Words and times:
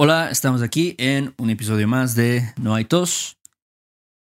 Hola, 0.00 0.30
estamos 0.30 0.62
aquí 0.62 0.94
en 0.96 1.34
un 1.38 1.50
episodio 1.50 1.88
más 1.88 2.14
de 2.14 2.54
No 2.56 2.76
hay 2.76 2.84
tos. 2.84 3.36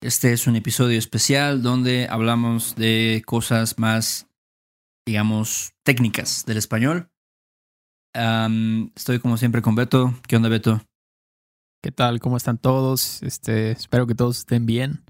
Este 0.01 0.33
es 0.33 0.47
un 0.47 0.55
episodio 0.55 0.97
especial 0.97 1.61
donde 1.61 2.07
hablamos 2.09 2.73
de 2.75 3.21
cosas 3.27 3.77
más, 3.77 4.25
digamos, 5.05 5.73
técnicas 5.83 6.45
del 6.47 6.57
español. 6.57 7.11
Estoy 8.95 9.19
como 9.19 9.37
siempre 9.37 9.61
con 9.61 9.75
Beto. 9.75 10.19
¿Qué 10.27 10.37
onda, 10.37 10.49
Beto? 10.49 10.81
¿Qué 11.83 11.91
tal? 11.91 12.19
¿Cómo 12.21 12.37
están 12.37 12.57
todos? 12.57 13.21
Este, 13.21 13.69
espero 13.69 14.07
que 14.07 14.15
todos 14.15 14.39
estén 14.39 14.65
bien. 14.65 15.03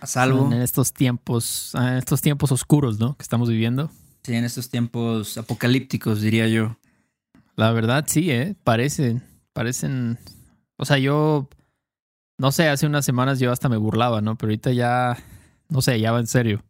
A 0.00 0.06
salvo. 0.06 0.46
En 0.46 0.62
estos 0.62 0.92
tiempos, 0.92 1.74
en 1.74 1.96
estos 1.96 2.20
tiempos 2.20 2.52
oscuros, 2.52 3.00
¿no? 3.00 3.16
Que 3.16 3.24
estamos 3.24 3.48
viviendo. 3.48 3.90
Sí, 4.22 4.34
en 4.34 4.44
estos 4.44 4.70
tiempos 4.70 5.36
apocalípticos, 5.38 6.20
diría 6.20 6.46
yo. 6.46 6.78
La 7.56 7.72
verdad, 7.72 8.04
sí, 8.06 8.30
¿eh? 8.30 8.54
Parecen, 8.62 9.24
parecen. 9.54 10.18
O 10.76 10.84
sea, 10.84 10.98
yo. 10.98 11.48
No 12.36 12.52
sé, 12.52 12.68
hace 12.68 12.86
unas 12.86 13.04
semanas 13.06 13.38
yo 13.38 13.52
hasta 13.52 13.68
me 13.68 13.76
burlaba, 13.78 14.20
¿no? 14.20 14.36
Pero 14.36 14.50
ahorita 14.50 14.72
ya. 14.72 15.16
No 15.70 15.80
sé, 15.80 15.98
ya 15.98 16.12
va 16.12 16.20
en 16.20 16.26
serio. 16.26 16.62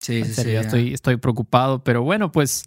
Sí, 0.00 0.18
En 0.18 0.26
sí, 0.26 0.32
serio, 0.32 0.50
sí. 0.50 0.54
ya 0.54 0.60
ya. 0.62 0.66
estoy, 0.66 0.94
estoy 0.94 1.16
preocupado. 1.18 1.84
Pero 1.84 2.02
bueno, 2.02 2.32
pues. 2.32 2.64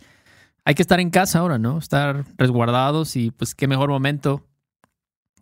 Hay 0.66 0.76
que 0.76 0.82
estar 0.82 1.02
en 1.02 1.10
casa 1.10 1.40
ahora, 1.40 1.58
¿no? 1.58 1.78
Estar 1.78 2.24
resguardados 2.38 3.18
y 3.18 3.32
pues 3.32 3.54
qué 3.54 3.68
mejor 3.68 3.90
momento 3.90 4.48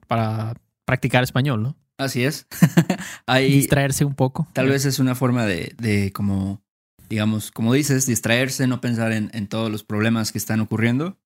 para 0.07 0.55
practicar 0.83 1.23
español, 1.23 1.61
¿no? 1.61 1.75
Así 1.97 2.23
es. 2.23 2.47
Hay, 3.27 3.51
distraerse 3.51 4.03
un 4.03 4.15
poco. 4.15 4.47
Tal 4.53 4.67
vez 4.67 4.85
es 4.85 4.97
una 4.97 5.13
forma 5.13 5.45
de, 5.45 5.75
de 5.77 6.11
como, 6.11 6.63
digamos, 7.07 7.51
como 7.51 7.73
dices, 7.73 8.07
distraerse, 8.07 8.65
no 8.65 8.81
pensar 8.81 9.11
en, 9.11 9.29
en 9.33 9.47
todos 9.47 9.71
los 9.71 9.83
problemas 9.83 10.31
que 10.31 10.39
están 10.39 10.59
ocurriendo. 10.59 11.19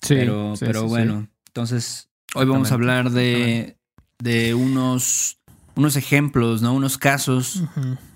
Sí, 0.00 0.14
pero 0.14 0.56
sí, 0.56 0.64
pero 0.64 0.80
sí. 0.82 0.86
bueno, 0.86 1.28
entonces 1.48 2.07
hoy 2.34 2.46
vamos 2.46 2.70
a 2.70 2.74
hablar 2.74 3.10
de, 3.10 3.76
de 4.18 4.54
unos, 4.54 5.38
unos 5.74 5.96
ejemplos, 5.96 6.62
¿no? 6.62 6.72
Unos 6.74 6.98
casos 6.98 7.62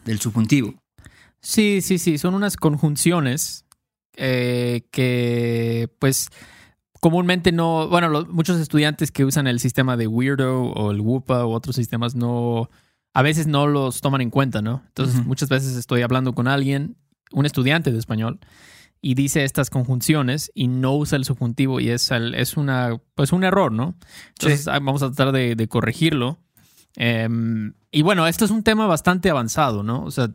del 0.05 0.21
subjuntivo. 0.21 0.75
Sí, 1.41 1.81
sí, 1.83 1.99
sí, 1.99 2.19
son 2.19 2.35
unas 2.35 2.57
conjunciones 2.57 3.65
eh, 4.17 4.83
que 4.93 5.91
pues 5.99 6.29
comúnmente 7.01 7.51
no, 7.51 7.89
bueno, 7.89 8.09
los- 8.09 8.29
muchos 8.29 8.61
estudiantes 8.61 9.11
que 9.11 9.25
usan 9.25 9.47
el 9.49 9.59
sistema 9.59 9.97
de 9.97 10.07
Weirdo 10.07 10.63
o 10.63 10.91
el 10.93 11.01
WUPA 11.01 11.47
u 11.47 11.51
otros 11.51 11.75
sistemas 11.77 12.15
no, 12.15 12.71
a 13.15 13.23
veces 13.23 13.47
no 13.49 13.67
los 13.67 14.01
toman 14.01 14.21
en 14.21 14.31
cuenta, 14.31 14.63
¿no? 14.63 14.83
Entonces 14.89 15.25
muchas 15.27 15.49
veces 15.49 15.75
estoy 15.77 16.03
hablando 16.03 16.33
con 16.35 16.47
alguien, 16.47 16.97
un 17.33 17.45
estudiante 17.47 17.91
de 17.91 17.99
español, 17.99 18.39
y 19.05 19.15
dice 19.15 19.43
estas 19.45 19.69
conjunciones 19.69 20.51
y 20.55 20.69
no 20.69 20.95
usa 20.95 21.17
el 21.17 21.25
subjuntivo 21.25 21.81
y 21.81 21.91
es, 21.91 22.11
es 22.13 22.57
una, 22.57 23.01
pues 23.17 23.33
un 23.33 23.43
error, 23.45 23.73
¿no? 23.73 23.97
Entonces 24.29 24.63
Sí. 24.63 24.71
ah, 24.71 24.79
vamos 24.79 25.03
a 25.03 25.09
tratar 25.11 25.33
de, 25.33 25.57
de 25.57 25.69
corregirlo. 25.69 26.39
Em, 26.97 27.75
y 27.91 28.03
bueno, 28.03 28.27
esto 28.29 28.45
es 28.45 28.51
un 28.53 28.63
tema 28.63 28.87
bastante 28.87 29.29
avanzado, 29.29 29.83
¿no? 29.83 30.05
O 30.05 30.11
sea, 30.13 30.31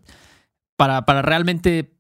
para, 0.76 1.06
para 1.06 1.22
realmente, 1.22 1.94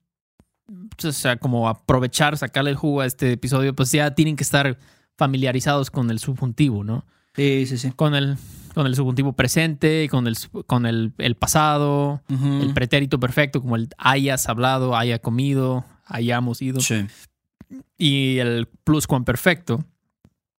o 1.03 1.11
sea, 1.13 1.37
como 1.37 1.69
aprovechar, 1.69 2.37
sacarle 2.37 2.71
el 2.71 2.75
jugo 2.75 3.01
a 3.01 3.05
este 3.05 3.31
episodio, 3.31 3.73
pues 3.73 3.91
ya 3.91 4.11
tienen 4.13 4.35
que 4.35 4.43
estar 4.43 4.77
familiarizados 5.17 5.89
con 5.89 6.11
el 6.11 6.19
subjuntivo, 6.19 6.83
¿no? 6.83 7.05
Sí, 7.35 7.65
sí, 7.65 7.77
sí. 7.77 7.91
Con 7.91 8.13
el, 8.13 8.35
con 8.73 8.87
el 8.87 8.95
subjuntivo 8.95 9.33
presente, 9.33 10.07
con 10.09 10.27
el, 10.27 10.35
con 10.65 10.85
el, 10.85 11.13
el 11.17 11.35
pasado, 11.35 12.21
el 12.29 12.73
pretérito 12.73 13.19
perfecto, 13.19 13.61
como 13.61 13.75
el 13.77 13.89
hayas 13.97 14.49
hablado, 14.49 14.95
haya 14.97 15.19
comido, 15.19 15.85
hayamos 16.07 16.61
ido, 16.61 16.79
Sí. 16.79 17.05
y 17.97 18.37
el 18.39 18.67
pluscuamperfecto, 18.83 19.83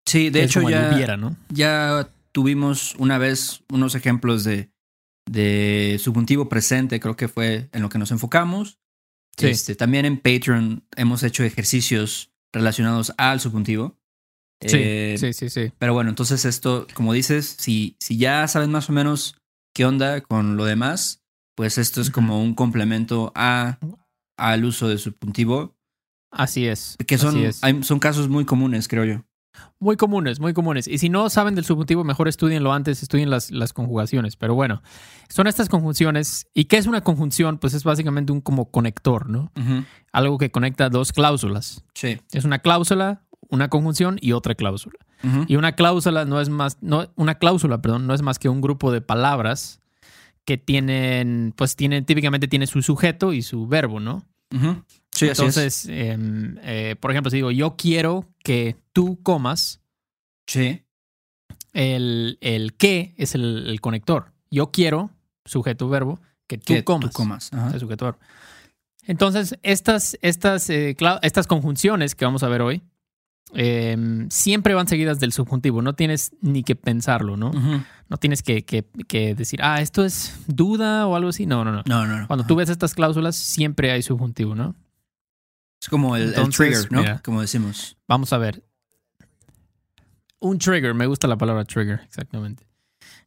Sí, 0.07 0.31
de 0.31 0.41
que 0.41 0.45
es 0.47 0.51
hecho 0.57 0.69
ya, 0.71 1.17
¿no? 1.17 1.37
ya 1.51 2.09
tuvimos 2.33 2.95
una 2.99 3.19
vez 3.19 3.63
unos 3.71 3.95
ejemplos 3.95 4.45
de, 4.45 4.71
de 5.27 5.99
subjuntivo 6.03 6.49
presente, 6.49 7.01
creo 7.01 7.17
que 7.17 7.29
fue 7.29 7.69
en 7.73 7.83
lo 7.83 7.89
que 7.89 7.99
nos 7.99 8.11
enfocamos. 8.11 8.79
Sí. 9.37 9.47
Este, 9.49 9.75
también 9.75 10.05
en 10.07 10.17
Patreon 10.19 10.85
hemos 10.97 11.23
hecho 11.23 11.45
ejercicios 11.45 12.31
relacionados 12.53 13.13
al 13.19 13.41
subjuntivo. 13.41 13.99
Sí, 14.61 14.77
Eh, 14.81 15.17
sí, 15.19 15.33
sí, 15.33 15.49
sí. 15.51 15.73
Pero 15.79 15.93
bueno, 15.95 16.11
entonces 16.11 16.45
esto, 16.45 16.87
como 16.95 17.13
dices, 17.13 17.57
si, 17.59 17.97
si 18.01 18.17
ya 18.17 18.49
sabes 18.49 18.69
más 18.69 18.89
o 18.89 18.93
menos 18.93 19.37
qué 19.75 19.85
onda 19.85 20.21
con 20.23 20.57
lo 20.57 20.65
demás, 20.65 21.23
pues 21.55 21.77
esto 21.79 22.01
es 22.01 22.11
como 22.11 22.43
un 22.43 22.55
complemento 22.55 23.31
a, 23.37 23.79
al 24.39 24.65
uso 24.65 24.89
de 24.89 24.97
subjuntivo, 24.99 25.77
Así 26.31 26.67
es. 26.67 26.97
que 27.07 27.19
son, 27.19 27.31
así 27.31 27.45
es. 27.45 27.63
hay- 27.65 27.83
son 27.83 27.99
casos 27.99 28.29
muy 28.29 28.45
comunes, 28.45 28.89
creo 28.89 29.05
yo. 29.05 29.25
Muy 29.81 29.97
comunes, 29.97 30.39
muy 30.41 30.53
comunes. 30.55 30.87
Y 30.87 30.99
si 30.99 31.09
no 31.09 31.29
saben 31.31 31.55
del 31.57 31.65
subjuntivo, 31.65 32.05
mejor 32.05 32.29
estudienlo 32.29 32.73
antes, 32.73 33.03
estudien 33.03 33.29
las, 33.31 33.51
las 33.51 33.73
conjugaciones. 33.73 34.37
Pero 34.37 34.55
bueno, 34.55 34.83
son 35.29 35.47
estas 35.49 35.69
conjunciones. 35.69 36.47
¿Y 36.55 36.67
qué 36.67 36.77
es 36.77 36.87
una 36.87 37.01
conjunción? 37.01 37.59
Pues 37.59 37.75
es 37.75 37.83
básicamente 37.83 38.31
un 38.33 38.41
como 38.41 38.71
conector, 38.71 39.29
¿no? 39.29 39.51
Algo 40.13 40.39
que 40.39 40.51
conecta 40.51 40.91
dos 40.91 41.13
cláusulas. 41.13 41.85
Sí. 41.95 42.21
Es 42.33 42.45
una 42.45 42.61
cláusula, 42.61 43.25
una 43.49 43.69
conjunción 43.69 44.19
y 44.21 44.33
otra 44.33 44.55
cláusula. 44.55 44.99
Y 45.49 45.57
una 45.57 45.73
cláusula 45.73 46.25
no 46.25 46.41
es 46.41 46.49
más, 46.51 46.79
no, 46.81 47.09
una 47.17 47.37
cláusula, 47.37 47.83
perdón, 47.83 48.07
no 48.07 48.15
es 48.15 48.23
más 48.23 48.39
que 48.39 48.49
un 48.49 48.61
grupo 48.61 48.93
de 48.93 49.01
palabras 49.01 49.81
que 50.49 50.57
tienen, 50.57 51.53
pues 51.55 51.77
tienen, 51.77 52.07
típicamente 52.07 52.49
tiene 52.49 52.67
su 52.67 52.81
sujeto 52.81 53.35
y 53.35 53.43
su 53.43 53.67
verbo, 53.67 54.01
¿no? 54.01 54.25
Ujú. 54.51 54.83
Sí, 55.13 55.27
así 55.29 55.31
es. 55.33 55.39
Entonces, 55.41 55.87
em, 55.91 56.57
eh, 56.63 56.97
por 56.99 57.11
ejemplo, 57.11 57.29
si 57.31 57.37
digo, 57.37 57.51
yo 57.51 57.77
quiero 57.77 58.25
que 58.43 58.77
tú 58.95 59.23
comas, 59.23 59.83
Sí. 60.47 60.81
el, 61.75 62.39
el 62.41 62.73
que 62.73 63.13
es 63.19 63.35
el, 63.35 63.67
el 63.69 63.79
conector. 63.83 64.33
Yo 64.51 64.71
quiero, 64.71 65.11
sujeto 65.45 65.87
verbo, 65.91 66.19
que 66.47 66.57
tú 66.57 66.73
Que 66.73 66.83
comas. 66.83 67.11
Tú 67.11 67.15
comas. 67.15 67.53
Ajá. 67.53 67.73
El 67.75 67.81
sujeto 67.81 68.07
verbo. 68.07 68.21
Entonces, 69.07 69.59
estas, 69.63 70.17
estas, 70.23 70.71
eh, 70.71 70.97
estas 71.21 71.47
conjunciones 71.47 72.15
que 72.15 72.25
vamos 72.25 72.43
a 72.43 72.49
ver 72.49 72.63
hoy 72.63 72.81
em, 73.55 74.29
siempre 74.31 74.75
van 74.75 74.89
seguidas 74.89 75.21
del 75.21 75.33
subjuntivo. 75.33 75.83
No 75.83 75.95
tienes 75.95 76.33
ni 76.41 76.63
que 76.63 76.77
pensarlo, 76.77 77.37
¿no? 77.37 77.51
No 78.09 78.17
tienes 78.17 78.43
que, 78.43 78.65
que- 78.65 78.85
que 79.07 79.35
decir, 79.35 79.61
ah, 79.63 79.81
esto 79.81 80.05
es 80.05 80.39
duda 80.47 81.07
o 81.07 81.17
algo 81.17 81.29
así. 81.31 81.47
No, 81.47 81.65
no, 81.65 81.73
no. 81.73 81.83
No, 81.87 82.07
no, 82.07 82.21
no. 82.21 82.27
Cuando 82.27 82.47
tú 82.47 82.57
ves 82.57 82.69
estas 82.69 82.95
cláusulas, 82.95 83.37
siempre 83.37 83.91
hay 83.91 84.03
subjuntivo, 84.03 84.55
¿no? 84.55 84.75
Es 85.81 85.89
como 85.89 86.17
el, 86.17 86.35
trigger, 86.35 86.91
¿no? 86.91 87.01
mira. 87.01 87.21
Como 87.25 87.41
decimos. 87.41 87.97
Vamos 88.09 88.33
a 88.33 88.39
ver. 88.39 88.65
Un 90.41 90.59
trigger, 90.59 90.95
me 90.95 91.07
gusta 91.07 91.27
la 91.27 91.37
palabra 91.37 91.65
trigger, 91.65 92.01
exactamente. 92.05 92.67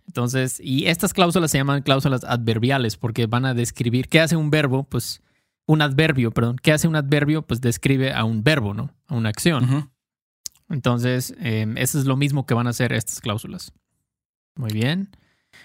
Entonces, 0.08 0.60
y 0.62 0.88
estas 0.88 1.14
cláusulas 1.14 1.52
se 1.52 1.58
llaman 1.58 1.82
cláusulas 1.82 2.24
adverbiales 2.24 2.98
porque 2.98 3.26
van 3.28 3.46
a 3.46 3.54
describir 3.54 4.08
qué 4.08 4.20
hace 4.20 4.36
un 4.36 4.50
verbo, 4.50 4.84
pues 4.84 5.22
un 5.66 5.82
adverbio, 5.82 6.32
perdón, 6.32 6.58
qué 6.62 6.72
hace 6.74 6.88
un 6.88 6.96
adverbio, 6.96 7.44
pues 7.44 7.62
describe 7.62 8.12
a 8.14 8.24
un 8.26 8.44
verbo, 8.44 8.74
¿no? 8.74 8.92
A 9.08 9.16
una 9.16 9.30
acción. 9.30 9.64
Ujú. 9.66 9.90
Entonces, 10.72 11.36
eh, 11.40 11.68
eso 11.78 12.00
es 12.00 12.06
lo 12.06 12.18
mismo 12.18 12.46
que 12.46 12.54
van 12.54 12.68
a 12.68 12.72
hacer 12.72 12.94
estas 12.94 13.20
cláusulas. 13.20 13.74
Muy 14.56 14.72
bien. 14.72 15.10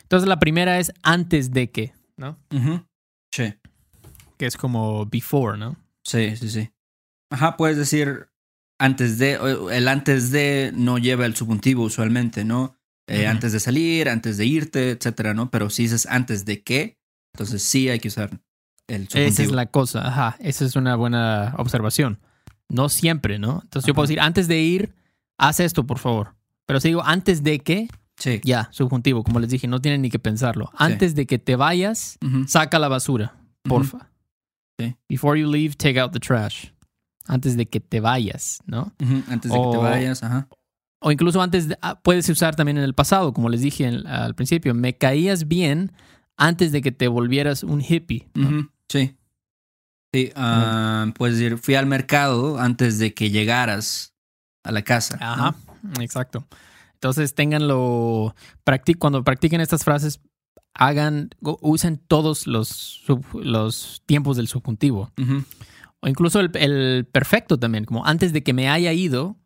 Entonces, 0.02 0.28
la 0.28 0.38
primera 0.38 0.78
es 0.78 0.92
antes 1.02 1.52
de 1.52 1.70
que, 1.70 1.94
¿no? 2.16 2.38
Ujú. 2.52 2.84
Sí. 3.32 3.54
Que 4.36 4.46
es 4.46 4.56
como 4.56 5.06
before, 5.06 5.58
¿no? 5.58 5.76
Sí, 6.04 6.36
sí, 6.36 6.50
sí. 6.50 6.70
Ajá, 7.30 7.56
puedes 7.56 7.76
decir 7.76 8.28
antes 8.78 9.18
de, 9.18 9.38
el 9.72 9.88
antes 9.88 10.30
de 10.30 10.72
no 10.74 10.98
lleva 10.98 11.26
el 11.26 11.34
subjuntivo 11.34 11.84
usualmente, 11.84 12.44
¿no? 12.44 12.76
Eh. 13.08 13.26
Antes 13.26 13.52
de 13.52 13.60
salir, 13.60 14.08
antes 14.08 14.36
de 14.36 14.46
irte, 14.46 14.90
etcétera, 14.90 15.32
¿no? 15.32 15.50
Pero 15.50 15.70
si 15.70 15.84
dices 15.84 16.06
antes 16.06 16.44
de 16.44 16.62
qué, 16.62 16.98
entonces 17.32 17.62
sí 17.62 17.88
hay 17.88 18.00
que 18.00 18.08
usar 18.08 18.30
el 18.88 19.08
subjuntivo. 19.08 19.28
Esa 19.28 19.42
es 19.44 19.52
la 19.52 19.66
cosa, 19.66 20.06
ajá, 20.06 20.36
esa 20.40 20.64
es 20.64 20.74
una 20.74 20.96
buena 20.96 21.54
observación. 21.56 22.18
No 22.68 22.88
siempre, 22.88 23.38
¿no? 23.38 23.60
Entonces 23.62 23.86
yo 23.86 23.94
puedo 23.94 24.06
decir, 24.06 24.20
antes 24.20 24.48
de 24.48 24.60
ir, 24.60 24.94
haz 25.38 25.60
esto, 25.60 25.86
por 25.86 25.98
favor. 25.98 26.34
Pero 26.66 26.80
si 26.80 26.88
digo 26.88 27.02
antes 27.04 27.42
de 27.42 27.60
que, 27.60 27.88
Sí. 28.18 28.40
ya, 28.44 28.68
subjuntivo, 28.72 29.22
como 29.22 29.40
les 29.40 29.50
dije, 29.50 29.68
no 29.68 29.80
tienen 29.80 30.02
ni 30.02 30.10
que 30.10 30.18
pensarlo. 30.18 30.70
Antes 30.76 31.14
de 31.14 31.26
que 31.26 31.38
te 31.38 31.54
vayas, 31.56 32.18
saca 32.46 32.78
la 32.78 32.88
basura, 32.88 33.36
porfa. 33.62 34.10
Sí. 34.78 34.96
Before 35.08 35.38
you 35.40 35.50
leave, 35.50 35.74
take 35.74 35.98
out 36.00 36.12
the 36.12 36.20
trash. 36.20 36.66
Antes 37.28 37.56
de 37.56 37.66
que 37.66 37.80
te 37.80 38.00
vayas, 38.00 38.60
¿no? 38.66 38.92
Antes 39.28 39.50
de 39.52 39.58
que 39.58 39.70
te 39.70 39.76
vayas, 39.76 40.22
ajá. 40.22 40.48
O 41.00 41.12
incluso 41.12 41.42
antes, 41.42 41.68
de, 41.68 41.78
ah, 41.82 42.00
puedes 42.00 42.28
usar 42.28 42.56
también 42.56 42.78
en 42.78 42.84
el 42.84 42.94
pasado, 42.94 43.32
como 43.32 43.48
les 43.48 43.60
dije 43.60 43.84
en- 43.86 44.06
al 44.06 44.34
principio, 44.34 44.74
me 44.74 44.96
caías 44.96 45.46
bien 45.46 45.92
antes 46.36 46.72
de 46.72 46.80
que 46.82 46.90
te 46.92 47.06
volvieras 47.08 47.62
un 47.64 47.80
hippie. 47.82 48.28
¿no? 48.34 48.70
Sí. 48.88 49.15
Sí, 50.12 50.32
ah, 50.34 51.06
puedes 51.14 51.38
decir, 51.38 51.58
fui 51.58 51.74
al 51.74 51.86
mercado 51.86 52.58
antes 52.58 52.98
de 52.98 53.12
que 53.14 53.30
llegaras 53.30 54.14
a 54.64 54.72
la 54.72 54.82
casa. 54.82 55.16
¿no? 55.18 55.26
Ajá, 55.26 55.54
exacto. 56.00 56.46
Entonces 56.94 57.34
ténganlo, 57.34 58.34
practic 58.64 58.98
cuando 58.98 59.22
practiquen 59.22 59.60
estas 59.60 59.84
frases, 59.84 60.20
hagan, 60.74 61.30
usen 61.40 61.98
todos 61.98 62.46
los, 62.46 62.68
sub- 62.68 63.24
los 63.34 64.02
tiempos 64.06 64.36
del 64.36 64.48
subjuntivo. 64.48 65.12
O 66.00 66.08
incluso 66.08 66.40
el, 66.40 66.50
el 66.56 67.06
perfecto 67.06 67.58
también, 67.58 67.84
como 67.84 68.04
antes 68.06 68.32
de 68.32 68.42
que 68.42 68.52
me 68.52 68.68
haya 68.70 68.92
ido, 68.92 69.36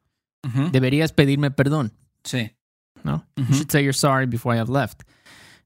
deberías 0.73 1.13
pedirme 1.13 1.51
perdón. 1.51 1.93
Sí. 2.25 2.53
¿no? 3.03 3.27
You 3.37 3.45
should 3.55 3.71
say 3.71 3.83
you're 3.83 3.93
sorry 3.97 4.27
before 4.27 4.55
I 4.57 4.61
have 4.61 4.71
left. 4.73 5.03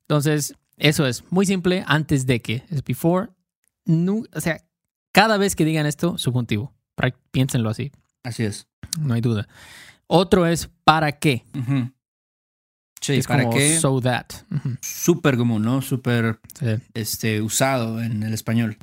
Entonces, 0.02 0.54
eso 0.76 1.06
es 1.06 1.24
muy 1.30 1.46
simple. 1.46 1.82
Antes 1.86 2.26
de 2.26 2.40
que 2.40 2.64
es 2.70 2.82
before. 2.84 3.30
O 3.86 4.40
sea, 4.40 4.60
cada 5.14 5.36
vez 5.38 5.54
que 5.54 5.64
digan 5.64 5.86
esto, 5.86 6.18
subjuntivo. 6.18 6.74
Piénsenlo 7.30 7.70
así. 7.70 7.92
Así 8.24 8.42
es. 8.42 8.66
No 8.98 9.14
hay 9.14 9.20
duda. 9.20 9.46
Otro 10.08 10.44
es 10.46 10.68
para 10.82 11.12
qué. 11.12 11.44
Sí, 13.00 13.14
es 13.14 13.26
¿para 13.26 13.44
como 13.44 13.56
qué? 13.56 13.78
so 13.78 14.00
that. 14.00 14.26
Ujú. 14.50 14.76
Súper 14.80 15.36
común, 15.36 15.62
¿no? 15.62 15.82
Súper 15.82 16.40
Sí. 16.58 16.66
este, 16.94 17.42
usado 17.42 18.02
en 18.02 18.22
el 18.22 18.32
español. 18.34 18.76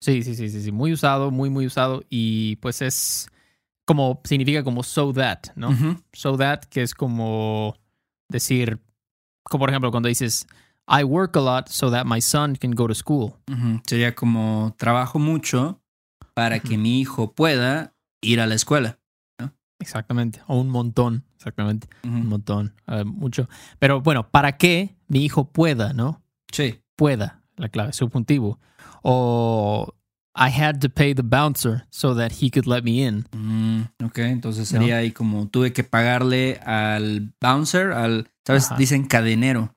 Sí, 0.00 0.22
sí, 0.22 0.34
sí, 0.34 0.50
sí, 0.50 0.62
sí. 0.62 0.70
Muy 0.72 0.92
usado, 0.92 1.30
muy, 1.30 1.50
muy 1.50 1.66
usado. 1.66 2.02
Y 2.10 2.56
pues 2.56 2.82
es 2.82 3.28
como, 3.86 4.20
significa 4.24 4.64
como 4.64 4.82
so 4.82 5.12
that, 5.12 5.38
¿no? 5.54 5.70
So 6.12 6.36
that, 6.36 6.64
que 6.64 6.82
es 6.82 6.94
como 6.94 7.76
decir, 8.28 8.80
como 9.44 9.60
por 9.62 9.70
ejemplo 9.70 9.90
cuando 9.90 10.08
dices, 10.08 10.46
I 10.86 11.04
work 11.04 11.36
a 11.36 11.40
lot 11.40 11.68
so 11.68 11.90
that 11.90 12.06
my 12.06 12.20
son 12.20 12.56
can 12.56 12.72
go 12.72 12.86
to 12.86 12.94
school. 12.94 13.38
Ujú. 13.50 13.80
Sería 13.86 14.14
como 14.14 14.74
trabajo 14.78 15.18
mucho 15.18 15.80
para 16.34 16.60
que 16.60 16.76
mi 16.76 17.00
hijo 17.00 17.32
pueda 17.32 17.94
ir 18.20 18.40
a 18.40 18.46
la 18.46 18.54
escuela. 18.54 18.98
Exactamente. 19.80 20.40
O 20.46 20.60
un 20.60 20.70
montón, 20.70 21.24
exactamente. 21.36 21.88
Un 22.04 22.26
montón, 22.28 22.74
eh, 22.86 23.04
mucho. 23.04 23.48
Pero 23.78 24.00
bueno, 24.00 24.30
para 24.30 24.56
que 24.56 24.96
mi 25.08 25.24
hijo 25.24 25.50
pueda, 25.52 25.92
¿no? 25.92 26.22
Sí. 26.52 26.80
Pueda, 26.96 27.42
la 27.56 27.68
clave, 27.68 27.92
subjuntivo. 27.92 28.58
O 29.02 29.94
I 30.36 30.48
had 30.48 30.80
to 30.80 30.88
pay 30.88 31.14
the 31.14 31.22
bouncer 31.22 31.86
so 31.90 32.14
that 32.14 32.32
he 32.40 32.50
could 32.50 32.66
let 32.66 32.82
me 32.82 33.04
in. 33.06 33.26
Mm, 33.32 34.04
ok, 34.04 34.18
entonces 34.18 34.72
¿No? 34.72 34.80
sería 34.80 34.98
ahí 34.98 35.12
como 35.12 35.48
tuve 35.48 35.72
que 35.72 35.84
pagarle 35.84 36.58
al 36.64 37.32
bouncer, 37.40 37.92
al, 37.92 38.28
¿sabes? 38.46 38.66
Ajá. 38.66 38.76
Dicen 38.76 39.06
cadenero. 39.06 39.74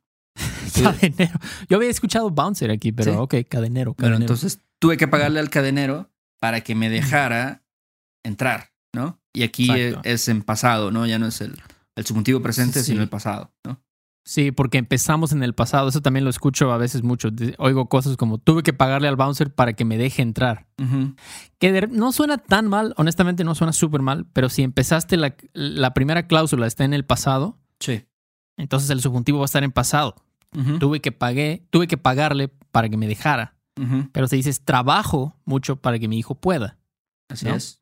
Cadenero. 0.83 1.39
Yo 1.69 1.77
había 1.77 1.89
escuchado 1.89 2.29
bouncer 2.29 2.71
aquí, 2.71 2.91
pero 2.91 3.11
Sí. 3.11 3.17
ok, 3.19 3.47
cadenero. 3.49 3.93
Bueno, 3.93 4.15
cadenero. 4.15 4.21
entonces 4.23 4.59
tuve 4.79 4.97
que 4.97 5.07
pagarle 5.07 5.39
al 5.39 5.49
cadenero 5.49 6.09
para 6.39 6.61
que 6.61 6.75
me 6.75 6.89
dejara 6.89 7.63
entrar, 8.23 8.71
¿no? 8.93 9.19
Y 9.33 9.43
aquí 9.43 9.69
Exacto. 9.71 10.01
es 10.09 10.27
en 10.27 10.41
pasado, 10.41 10.91
¿no? 10.91 11.05
Ya 11.05 11.19
no 11.19 11.27
es 11.27 11.41
el, 11.41 11.59
el 11.95 12.05
subjuntivo 12.05 12.41
presente, 12.41 12.79
Sí. 12.81 12.87
sino 12.91 13.01
el 13.01 13.09
pasado, 13.09 13.51
¿no? 13.65 13.81
Sí, 14.25 14.51
porque 14.51 14.77
empezamos 14.77 15.31
en 15.31 15.41
el 15.41 15.53
pasado. 15.53 15.87
Eso 15.87 16.01
también 16.01 16.25
lo 16.25 16.29
escucho 16.29 16.73
a 16.73 16.77
veces 16.77 17.01
mucho. 17.01 17.29
Oigo 17.59 17.87
cosas 17.87 18.17
como 18.17 18.39
tuve 18.39 18.61
que 18.61 18.73
pagarle 18.73 19.07
al 19.07 19.15
bouncer 19.15 19.55
para 19.55 19.71
que 19.71 19.85
me 19.85 19.97
deje 19.97 20.21
entrar. 20.21 20.67
Que 21.59 21.71
de- 21.71 21.87
no 21.87 22.11
suena 22.11 22.37
tan 22.37 22.67
mal, 22.67 22.93
honestamente 22.97 23.45
no 23.45 23.55
suena 23.55 23.71
súper 23.71 24.01
mal, 24.01 24.25
pero 24.33 24.49
si 24.49 24.63
empezaste 24.63 25.15
la, 25.15 25.33
la 25.53 25.93
primera 25.93 26.27
cláusula 26.27 26.67
está 26.67 26.83
en 26.83 26.93
el 26.93 27.05
pasado, 27.05 27.57
Sí. 27.79 28.03
entonces 28.57 28.89
el 28.89 28.99
subjuntivo 28.99 29.37
va 29.39 29.45
a 29.45 29.51
estar 29.51 29.63
en 29.63 29.71
pasado. 29.71 30.15
Tuve 30.79 31.01
que 31.01 31.11
pagué, 31.11 31.63
tuve 31.69 31.87
que 31.87 31.97
pagarle 31.97 32.47
para 32.71 32.89
que 32.89 32.97
me 32.97 33.07
dejara. 33.07 33.55
Ujú. 33.79 34.09
Pero 34.11 34.27
si 34.27 34.37
dices 34.37 34.61
trabajo 34.61 35.35
mucho 35.45 35.75
para 35.75 35.99
que 35.99 36.07
mi 36.07 36.17
hijo 36.17 36.35
pueda. 36.35 36.77
Así 37.29 37.45
¿No? 37.45 37.53
es. 37.55 37.81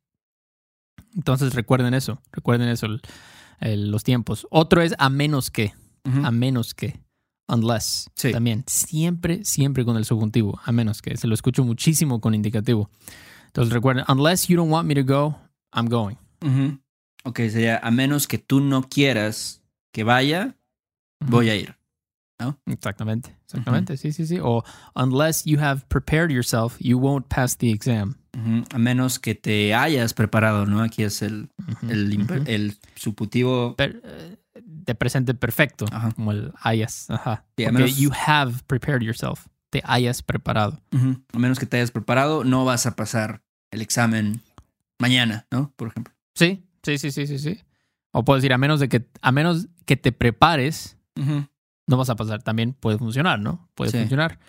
Entonces 1.15 1.53
recuerden 1.53 1.93
eso, 1.93 2.21
recuerden 2.31 2.67
eso, 2.67 2.85
el- 2.87 3.01
el- 3.59 3.91
los 3.91 4.03
tiempos. 4.03 4.45
Otro 4.51 4.81
es 4.81 4.93
a 4.97 5.09
menos 5.09 5.51
que. 5.51 5.73
A 6.23 6.29
menos 6.31 6.73
que. 6.75 6.99
Unless. 7.47 8.09
Sí. 8.15 8.31
También. 8.31 8.63
Siempre, 8.67 9.43
siempre 9.45 9.85
con 9.85 9.97
el 9.97 10.05
subjuntivo. 10.05 10.59
A 10.65 10.71
menos 10.71 11.01
que. 11.01 11.15
Se 11.17 11.27
lo 11.27 11.33
escucho 11.33 11.63
muchísimo 11.63 12.19
con 12.21 12.33
indicativo. 12.35 12.89
Entonces 13.47 13.73
recuerden, 13.73 14.03
unless 14.09 14.47
you 14.47 14.57
don't 14.57 14.71
want 14.71 14.87
me 14.87 14.95
to 14.95 15.03
go, 15.05 15.39
I'm 15.73 15.87
going. 15.87 16.17
Ujú. 16.43 16.79
Ok, 17.23 17.37
sería 17.49 17.77
a 17.79 17.89
menos 17.91 18.27
que 18.27 18.37
tú 18.37 18.59
no 18.61 18.83
quieras 18.89 19.63
que 19.93 20.03
vaya, 20.03 20.57
voy 21.25 21.49
a 21.49 21.55
ir. 21.55 21.75
Exactamente. 22.65 23.35
Exactamente. 23.45 23.97
Sí, 23.97 24.11
sí, 24.11 24.25
sí. 24.27 24.39
O 24.41 24.63
unless 24.95 25.43
you 25.45 25.59
have 25.59 25.83
prepared 25.87 26.31
yourself, 26.31 26.77
you 26.79 26.97
won't 26.97 27.27
pass 27.27 27.57
the 27.57 27.71
exam. 27.71 28.15
A 28.73 28.77
menos 28.77 29.17
que 29.19 29.33
te 29.33 29.73
hayas 29.73 30.13
preparado, 30.13 30.65
¿no? 30.65 30.81
Aquí 30.81 31.03
es 31.03 31.21
el, 31.21 31.49
Ujú, 31.57 31.87
el, 32.45 32.77
subjuntivo. 32.95 33.75
Eh, 33.77 34.37
de 34.61 34.95
presente 34.95 35.33
perfecto. 35.33 35.85
Ajá. 35.91 36.11
Como 36.11 36.31
el 36.31 36.51
hayas. 36.61 37.09
Ajá. 37.09 37.45
Sí, 37.57 37.63
a 37.65 37.71
menos- 37.71 37.95
you 37.97 38.11
have 38.27 38.53
prepared 38.67 39.01
yourself. 39.01 39.47
Te 39.69 39.81
hayas 39.85 40.21
preparado. 40.21 40.81
A 41.33 41.37
menos 41.39 41.59
que 41.59 41.65
te 41.65 41.77
hayas 41.77 41.91
preparado, 41.91 42.43
no 42.43 42.65
vas 42.65 42.85
a 42.85 42.95
pasar 42.95 43.41
el 43.71 43.81
examen 43.81 44.41
mañana, 44.99 45.47
¿no? 45.51 45.73
Por 45.75 45.89
ejemplo. 45.89 46.13
Sí, 46.35 46.63
sí, 46.83 46.97
sí, 46.97 47.11
sí, 47.11 47.27
sí, 47.27 47.39
sí. 47.39 47.59
O 48.11 48.23
puedo 48.23 48.37
decir, 48.37 48.53
a 48.53 48.57
menos 48.57 48.79
de 48.79 48.87
que, 48.89 49.05
a 49.21 49.31
menos 49.31 49.67
que 49.85 49.97
te 49.97 50.11
prepares, 50.11 50.97
Ujú. 51.19 51.45
No 51.87 51.97
vas 51.97 52.09
a 52.09 52.15
pasar. 52.15 52.41
También 52.43 52.73
puede 52.73 52.97
funcionar, 52.97 53.39
¿no? 53.39 53.69
Puede 53.75 53.91
Sí. 53.91 53.97
funcionar. 53.99 54.39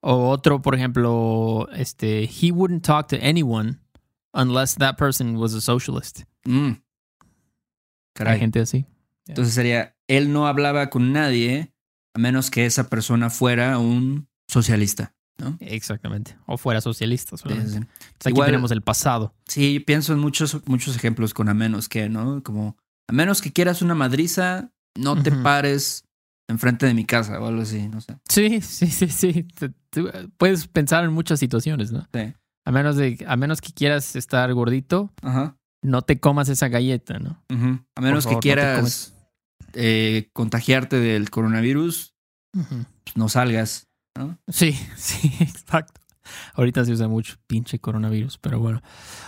O 0.00 0.30
otro, 0.30 0.62
por 0.62 0.74
ejemplo, 0.74 1.68
este, 1.74 2.24
he 2.24 2.50
wouldn't 2.52 2.84
talk 2.84 3.08
to 3.08 3.16
anyone 3.20 3.78
unless 4.32 4.76
that 4.76 4.96
person 4.96 5.36
was 5.36 5.54
a 5.54 5.60
socialist. 5.60 6.22
Mm. 6.44 6.72
Caray. 8.14 8.34
Hay 8.34 8.40
gente 8.40 8.60
así. 8.60 8.86
Entonces 9.26 9.54
sería, 9.54 9.96
él 10.08 10.32
no 10.32 10.46
hablaba 10.46 10.90
con 10.90 11.12
nadie 11.12 11.72
a 12.14 12.18
menos 12.18 12.50
que 12.50 12.66
esa 12.66 12.88
persona 12.88 13.30
fuera 13.30 13.78
un 13.78 14.28
socialista, 14.48 15.14
¿no? 15.38 15.56
Exactamente. 15.60 16.36
O 16.46 16.56
fuera 16.58 16.80
socialista. 16.80 17.36
Sí, 17.36 17.42
solamente. 17.42 17.70
sí, 17.70 17.76
sí. 17.78 17.82
Entonces, 17.84 18.16
aquí 18.26 18.30
Igual- 18.30 18.46
tenemos 18.46 18.70
el 18.72 18.82
pasado. 18.82 19.34
Sí, 19.46 19.78
pienso 19.80 20.12
en 20.12 20.18
muchos, 20.18 20.66
muchos 20.66 20.96
ejemplos 20.96 21.34
con 21.34 21.48
a 21.48 21.54
menos 21.54 21.88
que, 21.88 22.08
¿no? 22.08 22.42
Como, 22.42 22.76
a 23.06 23.12
menos 23.12 23.40
que 23.42 23.52
quieras 23.52 23.82
una 23.82 23.94
madriza, 23.94 24.72
no 24.96 25.22
te 25.22 25.30
pares 25.30 26.04
enfrente 26.50 26.86
de 26.86 26.94
mi 26.94 27.04
casa 27.04 27.40
o 27.40 27.46
algo 27.46 27.62
así, 27.62 27.88
no 27.88 28.00
sé. 28.00 28.18
Sí, 28.28 28.60
sí, 28.60 28.86
sí, 28.88 29.08
sí. 29.08 29.46
Puedes 30.36 30.66
pensar 30.66 31.04
en 31.04 31.12
muchas 31.12 31.40
situaciones, 31.40 31.92
¿no? 31.92 32.06
Sí. 32.12 32.34
A 32.66 32.72
menos, 32.72 32.96
de, 32.96 33.24
a 33.26 33.36
menos 33.36 33.60
que 33.60 33.72
quieras 33.72 34.16
estar 34.16 34.52
gordito, 34.52 35.12
Ajá. 35.22 35.56
no 35.82 36.02
te 36.02 36.20
comas 36.20 36.48
esa 36.48 36.68
galleta, 36.68 37.18
¿no? 37.18 37.42
Ujú. 37.50 37.80
A 37.94 38.00
menos 38.00 38.24
favor, 38.24 38.36
no 38.36 38.40
que 38.40 38.48
quieras 38.48 39.14
eh, 39.74 40.28
contagiarte 40.32 40.98
del 41.00 41.30
coronavirus, 41.30 42.14
pues 42.52 43.16
no 43.16 43.28
salgas. 43.28 43.88
Sí, 44.48 44.72
sí, 44.96 45.32
exacto. 45.40 45.99
Ahorita 46.54 46.84
se 46.84 46.92
usa 46.92 47.08
mucho 47.08 47.36
pinche 47.46 47.78
coronavirus, 47.78 48.38
pero 48.38 48.58
bueno. 48.58 48.82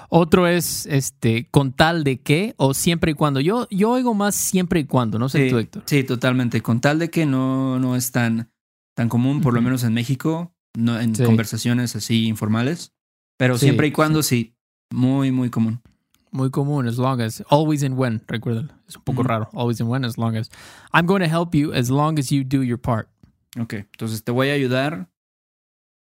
Otro 0.09 0.47
es 0.47 0.87
este 0.87 1.49
con 1.51 1.73
tal 1.73 2.05
de 2.05 2.21
que 2.21 2.55
o 2.57 2.75
siempre 2.75 3.13
y 3.13 3.15
cuando. 3.15 3.41
Yo, 3.41 3.67
yo 3.71 3.91
oigo 3.91 4.15
más 4.15 4.35
siempre 4.35 4.81
y 4.81 4.85
cuando, 4.85 5.19
no 5.19 5.29
sé 5.29 5.45
Sí, 5.45 5.51
tú, 5.51 5.59
Héctor. 5.59 5.83
sí, 5.87 6.05
totalmente. 6.05 6.61
Con 6.61 6.81
tal 6.81 6.99
de 6.99 7.11
que 7.11 7.27
no, 7.27 7.79
no 7.79 7.97
es 7.97 8.13
tan, 8.13 8.51
tan 8.95 9.09
común, 9.09 9.41
por 9.41 9.55
lo 9.55 9.61
Ujú. 9.61 9.65
menos 9.67 9.85
en 9.85 9.95
México, 9.95 10.55
no, 10.77 10.99
en 11.01 11.15
Sí. 11.15 11.25
conversaciones 11.25 11.97
así 11.97 12.27
informales. 12.27 12.93
Pero 13.39 13.59
Sí, 13.59 13.67
siempre 13.67 13.87
y 13.89 13.93
cuando 13.93 14.23
sí. 14.23 14.55
Muy, 14.91 15.33
muy 15.33 15.49
común. 15.49 15.81
Muy 16.31 16.51
común, 16.51 16.87
as 16.87 16.97
long 16.99 17.21
as. 17.21 17.43
Always 17.49 17.83
and 17.83 17.99
when, 17.99 18.23
recuérdalo. 18.27 18.73
Es 18.89 18.97
un 18.97 19.03
poco 19.05 19.23
raro. 19.23 19.49
Always 19.53 19.81
and 19.81 19.91
when, 19.91 20.05
as 20.05 20.17
long 20.17 20.37
as. 20.37 20.51
I'm 20.93 21.07
going 21.07 21.21
to 21.23 21.29
help 21.29 21.55
you 21.55 21.73
as 21.75 21.91
long 21.91 22.19
as 22.19 22.31
you 22.31 22.43
do 22.45 22.63
your 22.63 22.79
part. 22.79 23.09
Ok, 23.61 23.75
entonces 23.75 24.25
te 24.25 24.33
voy 24.33 24.49
a 24.49 24.55
ayudar 24.55 25.11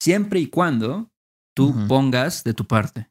siempre 0.01 0.41
y 0.41 0.47
cuando 0.49 1.11
tú 1.55 1.75
pongas 1.89 2.45
de 2.45 2.55
tu 2.55 2.65
parte. 2.67 3.09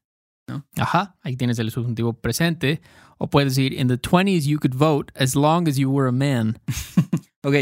Ajá, 0.77 1.17
ahí 1.21 1.35
tienes 1.35 1.59
el 1.59 1.71
subjuntivo 1.71 2.13
presente. 2.13 2.81
O 3.17 3.29
puedes 3.29 3.55
decir, 3.55 3.73
in 3.73 3.87
the 3.87 3.97
20s 3.99 4.43
you 4.45 4.59
could 4.59 4.75
vote 4.75 5.11
as 5.15 5.35
long 5.35 5.67
as 5.67 5.75
you 5.77 5.89
were 5.91 6.07
a 6.07 6.11
man. 6.11 6.59
Ok, 7.43 7.53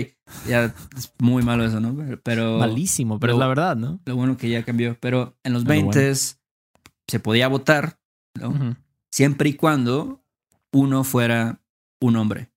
ya 0.48 0.74
es 0.98 1.14
muy 1.20 1.44
malo 1.44 1.64
eso, 1.64 1.80
¿no? 1.80 1.96
Pero, 2.24 2.58
Malísimo, 2.58 3.20
pero 3.20 3.34
lo- 3.34 3.38
es 3.38 3.40
la 3.42 3.48
verdad, 3.48 3.76
¿no? 3.76 4.00
lo 4.06 4.16
bueno 4.16 4.36
que 4.36 4.50
ya 4.50 4.64
cambió. 4.64 4.98
Pero 5.00 5.38
en 5.44 5.54
los 5.54 5.64
Pero 5.64 5.76
bueno. 5.84 5.92
20 5.92 6.16
se 7.08 7.20
podía 7.20 7.48
votar, 7.50 8.00
¿no? 8.40 8.76
Siempre 9.12 9.50
y 9.50 9.54
cuando 9.54 10.24
uno 10.72 11.04
fuera 11.04 11.62
un 12.02 12.16
hombre. 12.16 12.50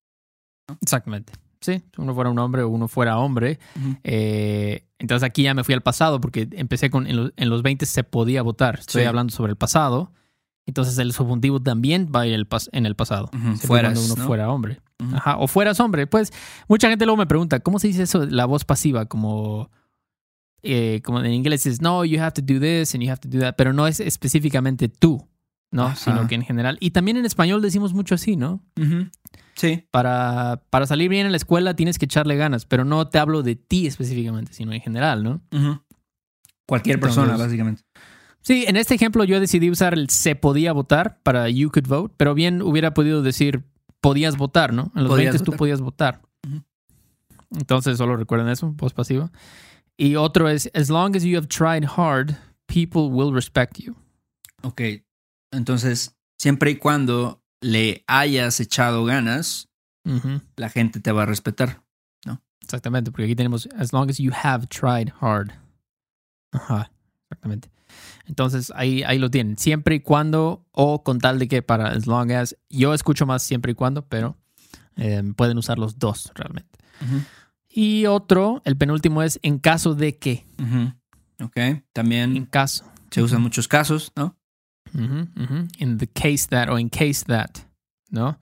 Exactamente. 0.80 1.34
Sí, 1.60 1.82
uno 1.98 2.14
fuera 2.14 2.30
un 2.30 2.38
hombre 2.38 2.62
o 2.62 2.68
uno 2.70 2.88
fuera 2.88 3.18
hombre. 3.18 3.58
Eh, 4.04 4.86
entonces 4.98 5.24
aquí 5.26 5.42
ya 5.44 5.54
me 5.54 5.64
fui 5.64 5.74
al 5.74 5.80
pasado 5.82 6.20
porque 6.20 6.48
empecé 6.52 6.90
con 6.90 7.06
en, 7.06 7.16
los- 7.16 7.32
en 7.36 7.48
los 7.50 7.62
20 7.62 7.86
se 7.86 8.04
podía 8.04 8.42
votar. 8.42 8.78
Estoy 8.80 9.02
Sí. 9.02 9.06
hablando 9.08 9.32
sobre 9.32 9.50
el 9.50 9.56
pasado. 9.56 10.12
Entonces 10.66 10.98
el 10.98 11.12
subjuntivo 11.12 11.60
también 11.62 12.10
va 12.14 12.26
en 12.26 12.34
el, 12.34 12.46
pas- 12.48 12.68
en 12.72 12.84
el 12.84 12.94
pasado. 12.94 13.30
Fueras, 13.62 13.94
cuando 13.94 14.12
uno 14.12 14.22
¿no? 14.22 14.26
fuera 14.26 14.50
hombre. 14.50 14.80
Ajá. 15.14 15.38
O 15.38 15.46
fueras 15.48 15.80
hombre. 15.80 16.06
Pues 16.06 16.30
mucha 16.68 16.90
gente 16.90 17.06
luego 17.06 17.16
me 17.16 17.26
pregunta, 17.26 17.60
¿cómo 17.60 17.78
se 17.78 17.86
dice 17.88 18.02
eso? 18.02 18.26
La 18.26 18.44
voz 18.44 18.64
pasiva, 18.66 19.06
como, 19.06 19.70
eh, 20.62 21.00
como 21.04 21.20
en 21.20 21.32
inglés 21.32 21.64
es, 21.66 21.80
no, 21.80 22.04
you 22.04 22.20
have 22.20 22.32
to 22.32 22.42
do 22.42 22.60
this 22.60 22.94
and 22.94 23.02
you 23.02 23.10
have 23.10 23.20
to 23.20 23.28
do 23.28 23.38
that. 23.38 23.54
Pero 23.56 23.72
no 23.72 23.86
es 23.86 24.00
específicamente 24.00 24.88
tú, 24.88 25.26
¿no? 25.70 25.86
Ajá. 25.86 25.96
Sino 25.96 26.26
que 26.28 26.34
en 26.34 26.42
general. 26.42 26.76
Y 26.80 26.90
también 26.92 27.16
en 27.16 27.24
español 27.26 27.60
decimos 27.62 27.94
mucho 27.94 28.14
así, 28.14 28.36
¿no? 28.36 28.62
Sí. 29.54 29.84
para, 29.90 30.62
para 30.70 30.86
salir 30.86 31.08
bien 31.08 31.26
en 31.26 31.32
la 31.32 31.36
escuela 31.36 31.74
tienes 31.74 31.98
que 31.98 32.04
echarle 32.04 32.36
ganas, 32.36 32.64
pero 32.64 32.84
no 32.84 33.08
te 33.08 33.18
hablo 33.18 33.42
de 33.42 33.56
ti 33.56 33.88
específicamente, 33.88 34.52
sino 34.52 34.72
en 34.72 34.80
general, 34.80 35.24
¿no? 35.24 35.40
Cualquier 36.66 37.00
persona, 37.00 37.32
Entonces- 37.32 37.46
básicamente. 37.46 37.82
Sí, 38.40 38.64
en 38.68 38.76
este 38.76 38.94
ejemplo 38.94 39.24
yo 39.24 39.40
decidí 39.40 39.68
usar 39.68 39.94
el 39.94 40.08
se 40.10 40.36
podía 40.36 40.72
votar 40.72 41.18
para 41.22 41.48
you 41.50 41.70
could 41.70 41.88
vote, 41.88 42.14
pero 42.16 42.34
bien 42.34 42.62
hubiera 42.62 42.94
podido 42.94 43.20
decir 43.20 43.64
podías 44.00 44.36
votar, 44.36 44.72
¿no? 44.72 44.92
En 44.94 45.02
los 45.02 45.10
Podías 45.10 45.34
20 45.34 45.44
tú 45.50 45.56
podías 45.56 45.80
votar. 45.80 46.22
Entonces 47.50 47.98
solo 47.98 48.16
recuerden 48.16 48.48
eso, 48.48 48.72
voz 48.72 48.92
pasiva. 48.94 49.32
Y 49.96 50.14
otro 50.14 50.48
es, 50.48 50.70
as 50.74 50.88
long 50.88 51.16
as 51.16 51.24
you 51.24 51.36
have 51.36 51.48
tried 51.48 51.84
hard, 51.84 52.36
people 52.66 53.08
will 53.10 53.34
respect 53.34 53.78
you. 53.80 53.96
Ok. 54.62 54.80
Entonces, 55.50 56.16
siempre 56.38 56.70
y 56.72 56.76
cuando 56.76 57.42
le 57.60 58.04
hayas 58.06 58.60
echado 58.60 59.04
ganas, 59.04 59.68
la 60.56 60.68
gente 60.70 61.00
te 61.00 61.12
va 61.12 61.24
a 61.24 61.26
respetar. 61.26 61.82
Exactamente, 62.60 63.10
porque 63.10 63.24
aquí 63.24 63.34
tenemos, 63.34 63.66
as 63.78 63.94
long 63.94 64.10
as 64.10 64.18
you 64.18 64.30
have 64.42 64.66
tried 64.66 65.10
hard. 65.20 65.52
Ajá, 66.52 66.90
exactamente. 67.22 67.70
Entonces 68.26 68.70
ahí, 68.76 69.02
ahí 69.04 69.18
lo 69.18 69.30
tienen. 69.30 69.56
Siempre 69.56 69.94
y 69.94 70.00
cuando, 70.00 70.66
o 70.72 71.02
con 71.02 71.18
tal 71.18 71.38
de 71.38 71.48
que 71.48 71.62
para 71.62 71.88
as 71.92 72.06
long 72.06 72.30
as, 72.30 72.56
yo 72.68 72.92
escucho 72.92 73.24
más 73.24 73.42
siempre 73.42 73.72
y 73.72 73.74
cuando, 73.74 74.06
pero 74.06 74.36
eh, 74.96 75.22
pueden 75.34 75.56
usar 75.56 75.78
los 75.78 75.98
dos 75.98 76.30
realmente. 76.34 76.78
Y 77.70 78.04
otro, 78.04 78.60
el 78.66 78.76
penúltimo 78.76 79.22
es 79.22 79.38
en 79.42 79.58
caso 79.58 79.94
de 79.94 80.18
que. 80.18 80.44
Ok. 81.40 81.56
En 81.56 81.84
También 81.94 82.44
caso. 82.46 82.84
se 83.10 83.22
usan 83.22 83.40
muchos 83.40 83.66
casos, 83.66 84.12
¿no? 84.14 84.36
Ujú, 84.94 85.28
ujú. 85.36 85.68
In 85.78 85.98
the 85.98 86.06
case 86.06 86.46
that, 86.48 86.68
o 86.68 86.78
in 86.78 86.88
case 86.90 87.24
that, 87.26 87.60
¿no? 88.10 88.38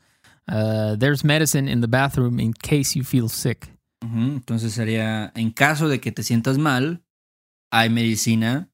Uh, 0.48 0.96
there's 0.96 1.24
medicine 1.24 1.68
in 1.68 1.80
the 1.80 1.88
bathroom 1.88 2.38
in 2.38 2.52
case 2.52 2.96
you 2.96 3.04
feel 3.04 3.28
sick. 3.28 3.68
Ujú. 4.04 4.36
Entonces 4.36 4.72
sería, 4.72 5.32
en 5.34 5.50
caso 5.50 5.88
de 5.88 6.00
que 6.00 6.12
te 6.12 6.22
sientas 6.22 6.58
mal, 6.58 7.02
hay 7.70 7.90
medicina 7.90 8.70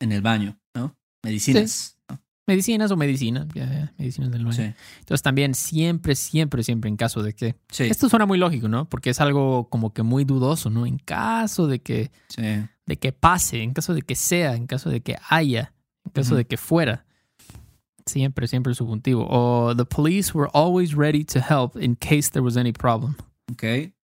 en 0.00 0.12
el 0.12 0.22
baño, 0.22 0.58
¿no? 0.74 0.96
Medicinas. 1.22 1.96
¿no? 2.08 2.20
Medicinas 2.46 2.90
o 2.90 2.96
medicina, 2.96 3.46
ya, 3.54 3.66
ya, 3.66 3.92
medicinas 3.98 4.30
del 4.30 4.44
baño. 4.44 4.56
Sí. 4.56 4.74
Entonces 5.00 5.22
también 5.22 5.54
siempre, 5.54 6.14
siempre, 6.14 6.62
siempre 6.62 6.88
en 6.88 6.96
caso 6.96 7.22
de 7.22 7.34
que. 7.34 7.56
Sí. 7.70 7.84
Esto 7.84 8.08
suena 8.08 8.24
muy 8.24 8.38
lógico, 8.38 8.68
¿no? 8.68 8.88
Porque 8.88 9.10
es 9.10 9.20
algo 9.20 9.68
como 9.68 9.92
que 9.92 10.02
muy 10.02 10.24
dudoso, 10.24 10.70
¿no? 10.70 10.86
En 10.86 10.98
caso 10.98 11.66
de 11.66 11.80
que, 11.80 12.10
sí. 12.28 12.42
de 12.86 12.96
que 12.98 13.12
pase, 13.12 13.62
en 13.62 13.74
caso 13.74 13.92
de 13.92 14.02
que 14.02 14.14
sea, 14.14 14.54
en 14.54 14.66
caso 14.66 14.88
de 14.88 15.02
que 15.02 15.16
haya, 15.28 15.74
en 16.04 16.12
caso 16.12 16.36
de 16.36 16.46
que 16.46 16.56
fuera. 16.56 17.04
Siempre, 18.08 18.48
siempre 18.48 18.70
el 18.70 18.76
subjuntivo. 18.76 19.26
O 19.30 19.74
the 19.76 19.84
police 19.84 20.32
were 20.34 20.50
always 20.52 20.94
ready 20.94 21.24
to 21.24 21.38
help 21.40 21.76
in 21.80 21.94
case 21.96 22.30
there 22.30 22.42
was 22.42 22.56
any 22.56 22.72
problem. 22.72 23.14
Ok. 23.52 23.64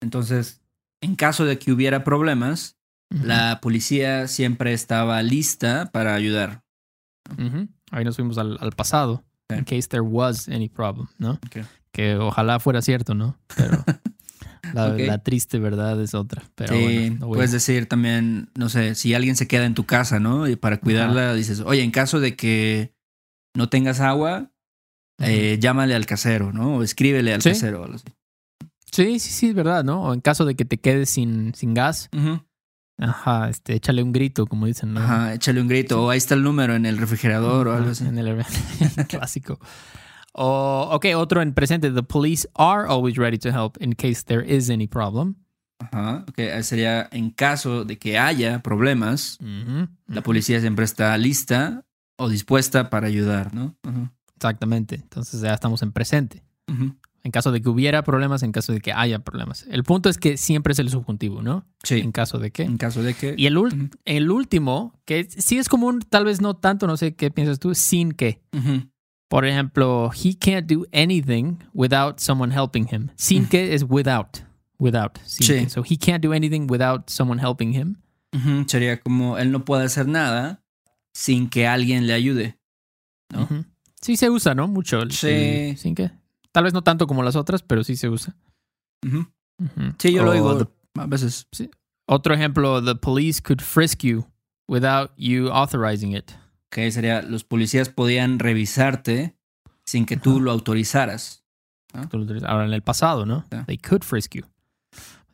Entonces, 0.00 0.61
en 1.00 1.16
caso 1.16 1.45
de 1.45 1.59
que 1.59 1.73
hubiera 1.73 2.04
problemas, 2.04 2.76
la 3.11 3.61
policía 3.61 4.28
siempre 4.28 4.73
estaba 4.73 5.23
lista 5.23 5.90
para 5.92 6.14
ayudar. 6.14 6.62
Ahí 7.90 8.04
nos 8.04 8.16
fuimos 8.16 8.38
al, 8.38 8.59
al 8.61 8.73
pasado. 8.73 9.25
In 9.50 9.64
case 9.64 9.88
there 9.88 10.02
was 10.02 10.49
any 10.49 10.68
problem, 10.68 11.09
¿no? 11.18 11.33
Ok. 11.33 11.64
Que 11.92 12.16
ojalá 12.16 12.61
fuera 12.61 12.83
cierto, 12.83 13.14
¿no? 13.14 13.38
Pero 13.57 13.83
la, 14.75 15.18
triste 15.23 15.59
verdad 15.59 16.00
es 16.02 16.14
otra. 16.14 16.42
Pero 16.54 16.75
Sí, 16.75 16.83
bueno, 16.83 17.16
no 17.21 17.26
voy 17.28 17.37
a- 17.37 17.38
puedes 17.38 17.52
decir 17.52 17.87
también, 17.88 18.50
no 18.57 18.68
sé, 18.68 18.95
si 18.95 19.14
alguien 19.14 19.37
se 19.37 19.49
queda 19.49 19.64
en 19.64 19.75
tu 19.75 19.85
casa, 19.85 20.21
¿no? 20.21 20.47
Y 20.49 20.57
para 20.57 20.78
cuidarla 20.78 21.33
dices, 21.35 21.61
oye, 21.61 21.83
en 21.83 21.90
caso 21.90 22.21
de 22.21 22.37
que 22.37 22.92
no 23.59 23.69
tengas 23.69 24.00
agua, 24.00 24.50
eh, 25.21 25.59
llámale 25.61 25.95
al 25.95 26.07
casero, 26.07 26.53
¿no? 26.53 26.77
O 26.77 26.83
escríbele 26.83 27.35
al 27.35 27.43
Sí. 27.43 27.50
casero. 27.50 27.83
algo 27.85 27.97
así. 27.97 28.05
Sí, 28.91 29.19
sí, 29.19 29.31
sí, 29.31 29.49
es 29.49 29.55
verdad, 29.55 29.85
¿no? 29.85 30.03
O 30.05 30.15
en 30.15 30.21
caso 30.21 30.45
de 30.47 30.55
que 30.55 30.65
te 30.65 30.79
quedes 30.79 31.11
sin, 31.11 31.53
sin 31.55 31.75
gas, 31.75 32.09
ajá, 32.99 33.50
este, 33.50 33.75
échale 33.75 34.03
un 34.03 34.12
grito, 34.12 34.47
como 34.47 34.65
dicen, 34.67 34.95
¿no? 34.95 35.00
Ajá, 35.00 35.35
échale 35.35 35.61
un 35.61 35.69
grito. 35.69 36.03
O 36.05 36.11
ahí 36.11 36.19
está 36.19 36.35
el 36.35 36.43
número 36.43 36.75
en 36.75 36.87
el 36.87 36.97
refrigerador 36.97 37.69
o 37.69 37.75
algo 37.75 37.91
así. 37.91 38.07
En 38.07 38.17
el 38.19 38.45
clásico. 39.09 39.59
O, 40.33 40.88
ok, 40.93 41.07
otro 41.17 41.43
en 41.43 41.53
presente. 41.53 41.91
The 41.91 42.03
police 42.03 42.49
are 42.55 42.87
always 42.88 43.17
ready 43.17 43.38
to 43.38 43.50
help 43.50 43.77
in 43.81 43.95
case 43.95 44.23
there 44.25 44.45
is 44.47 44.71
any 44.71 44.87
problem. 44.87 45.35
Ajá, 45.81 46.25
ok. 46.29 46.62
Sería 46.62 47.09
en 47.12 47.31
caso 47.31 47.85
de 47.85 47.99
que 47.99 48.19
haya 48.19 48.61
problemas, 48.62 49.38
la 50.07 50.23
policía 50.23 50.61
siempre 50.61 50.85
está 50.85 51.17
lista 51.19 51.85
o 52.19 52.29
dispuesta 52.29 52.91
para 52.91 53.07
ayudar, 53.07 53.55
¿no? 53.55 53.75
Exactamente. 54.37 54.97
Entonces 54.97 55.41
ya 55.41 55.55
estamos 55.55 55.83
en 55.83 55.93
presente. 55.93 56.43
En 57.25 57.33
caso 57.33 57.51
de 57.51 57.61
que 57.61 57.69
hubiera 57.69 58.03
problemas, 58.05 58.43
en 58.43 58.53
caso 58.53 58.73
de 58.73 58.81
que 58.81 58.93
haya 58.93 59.19
problemas. 59.19 59.67
El 59.71 59.83
punto 59.85 60.09
es 60.09 60.19
que 60.19 60.37
siempre 60.37 60.73
es 60.73 60.79
el 60.79 60.89
subjuntivo, 60.91 61.43
¿no? 61.43 61.67
Sí, 61.83 61.99
En 61.99 62.13
caso 62.13 62.39
de 62.39 62.51
que. 62.51 62.63
en 62.63 62.77
caso 62.79 63.03
de 63.03 63.15
que... 63.15 63.35
Y 63.37 63.47
el, 63.47 63.57
Ujú. 63.59 63.89
el 64.05 64.31
último, 64.31 64.95
que 65.05 65.25
sí 65.31 65.59
es 65.59 65.69
común, 65.69 66.01
tal 66.09 66.25
vez 66.25 66.41
no 66.41 66.55
tanto, 66.57 66.87
no 66.87 66.97
sé 66.97 67.15
qué 67.17 67.31
piensas 67.31 67.59
tú, 67.59 67.75
sin 67.75 68.13
que. 68.13 68.41
Por 69.29 69.45
ejemplo, 69.45 70.11
he 70.15 70.37
can't 70.39 70.71
do 70.71 70.87
anything 70.93 71.57
without 71.75 72.19
someone 72.21 72.55
helping 72.55 72.87
him. 72.91 73.09
Sin 73.17 73.47
que 73.47 73.75
es 73.75 73.85
without. 73.87 74.39
Without. 74.79 75.19
sin 75.25 75.47
Sí. 75.47 75.53
que. 75.65 75.69
So 75.71 75.83
he 75.83 75.99
can't 75.99 76.25
do 76.25 76.33
anything 76.33 76.67
without 76.71 77.11
someone 77.11 77.41
helping 77.45 77.75
him. 77.75 77.97
Sería 78.67 79.01
como 79.01 79.37
él 79.39 79.51
no 79.51 79.65
puede 79.65 79.85
hacer 79.85 80.07
nada 80.07 80.63
sin 81.19 81.49
que 81.51 81.67
alguien 81.67 82.07
le 82.07 82.13
ayude. 82.13 82.59
Sí 84.01 84.17
se 84.17 84.31
usa, 84.31 84.55
¿no? 84.55 84.69
Mucho. 84.69 85.03
el- 85.03 85.11
Sí. 85.11 85.27
el 85.29 85.77
sin 85.77 85.95
que. 85.97 86.13
Tal 86.53 86.63
vez 86.65 86.73
no 86.73 86.83
tanto 86.83 87.07
como 87.09 87.25
las 87.25 87.35
otras, 87.35 87.63
pero 87.63 87.83
sí 87.83 87.97
se 87.97 88.09
usa. 88.09 88.37
Sí, 89.99 90.13
yo 90.13 90.23
lo 90.23 90.33
digo 90.33 90.57
the- 90.57 91.01
a 91.01 91.07
veces. 91.07 91.49
Otro 92.07 92.35
ejemplo, 92.35 92.83
the 92.85 92.95
police 92.95 93.43
could 93.43 93.61
frisk 93.61 94.03
you 94.05 94.27
without 94.69 95.11
you 95.17 95.49
authorizing 95.51 96.15
it. 96.17 96.31
Que 96.71 96.91
sería, 96.93 97.23
los 97.23 97.43
policías 97.45 97.89
podían 97.89 98.39
revisarte 98.39 99.37
sin 99.85 100.07
que 100.07 100.17
tú 100.17 100.41
lo 100.41 100.53
autorizaras. 100.53 101.45
Ahora 102.47 102.67
en 102.67 102.73
el 102.73 102.83
pasado, 102.83 103.27
¿no? 103.27 103.45
They 103.67 103.79
could 103.79 104.03
frisk 104.05 104.37
you. 104.37 104.43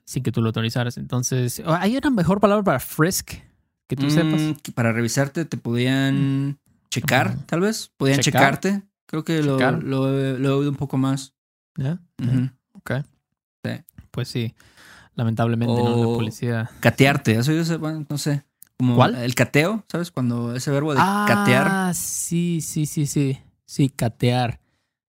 Sin 0.06 0.22
que 0.22 0.32
tú 0.32 0.40
lo 0.40 0.48
autorizaras. 0.48 0.96
Entonces, 0.96 1.62
¿hay 1.66 1.96
una 1.96 2.10
mejor 2.10 2.40
palabra 2.40 2.64
para 2.64 2.80
frisk 2.80 3.34
que 3.86 3.96
tú 3.96 4.06
Mm, 4.06 4.10
sepas? 4.10 4.54
que 4.62 4.72
para 4.72 4.92
revisarte 4.92 5.44
te 5.44 5.56
podían 5.56 6.58
checar, 6.90 7.36
tal 7.46 7.60
vez. 7.60 7.90
Podían 7.96 8.20
¿Checar? 8.20 8.58
checarte. 8.60 8.82
Creo 9.06 9.24
que 9.24 9.42
lo, 9.42 9.58
¿Checar? 9.58 9.82
lo, 9.82 10.08
he- 10.18 10.38
lo 10.38 10.48
he 10.48 10.52
oído 10.52 10.70
un 10.70 10.76
poco 10.76 10.96
más. 10.96 11.34
¿Ya? 11.76 11.98
Ok. 12.72 12.92
Sí. 13.64 13.70
Pues 14.10 14.28
sí. 14.28 14.54
Lamentablemente, 15.14 15.82
¿no? 15.82 15.96
La 15.96 16.06
policía. 16.06 16.70
Catearte, 16.80 17.36
eso 17.36 17.52
yo 17.52 17.64
sé, 17.64 17.76
bueno, 17.76 18.04
no 18.08 18.18
sé. 18.18 18.42
Como 18.76 18.96
¿Cuál? 18.96 19.14
el 19.14 19.34
cateo, 19.36 19.84
¿sabes? 19.88 20.10
Cuando 20.10 20.54
ese 20.56 20.70
verbo 20.72 20.94
de 20.94 21.00
catear. 21.26 21.68
Ah, 21.70 21.92
sí, 21.94 22.60
sí, 22.60 22.86
sí, 22.86 23.06
sí. 23.06 23.38
Sí, 23.64 23.88
catear. 23.88 24.60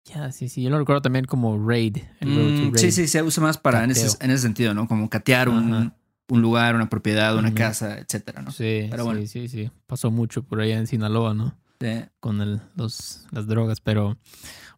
Ya, 0.06 0.32
sí, 0.32 0.48
sí. 0.48 0.62
Yo 0.62 0.70
lo 0.70 0.78
recuerdo 0.78 1.02
también 1.02 1.26
como 1.26 1.58
raid. 1.68 1.98
El 2.20 2.30
Mm, 2.30 2.72
raid. 2.74 2.78
sí, 2.78 2.92
sí, 2.92 3.08
se 3.08 3.24
usa 3.24 3.42
más 3.44 3.58
para 3.58 3.84
en 3.84 3.92
ese, 3.92 4.16
en 4.24 4.32
ese 4.32 4.44
sentido, 4.44 4.74
¿no? 4.74 4.88
Como 4.88 5.10
catear 5.10 5.50
un. 5.50 5.94
Un 6.30 6.42
lugar, 6.42 6.76
una 6.76 6.90
propiedad, 6.90 7.38
una 7.38 7.54
casa, 7.54 7.98
etcétera, 8.00 8.42
¿no? 8.42 8.52
Sí, 8.52 8.88
Pero 8.90 9.04
sí, 9.04 9.08
bueno. 9.08 9.28
sí, 9.28 9.48
sí. 9.48 9.72
Pasó 9.86 10.12
mucho 10.12 10.44
por 10.44 10.60
allá 10.60 10.78
en 10.78 10.88
Sinaloa, 10.88 11.34
¿no? 11.34 11.58
Sí. 11.80 12.04
Con 12.20 12.42
el, 12.42 12.60
los, 12.76 13.26
las 13.32 13.48
drogas, 13.48 13.80
pero... 13.82 14.18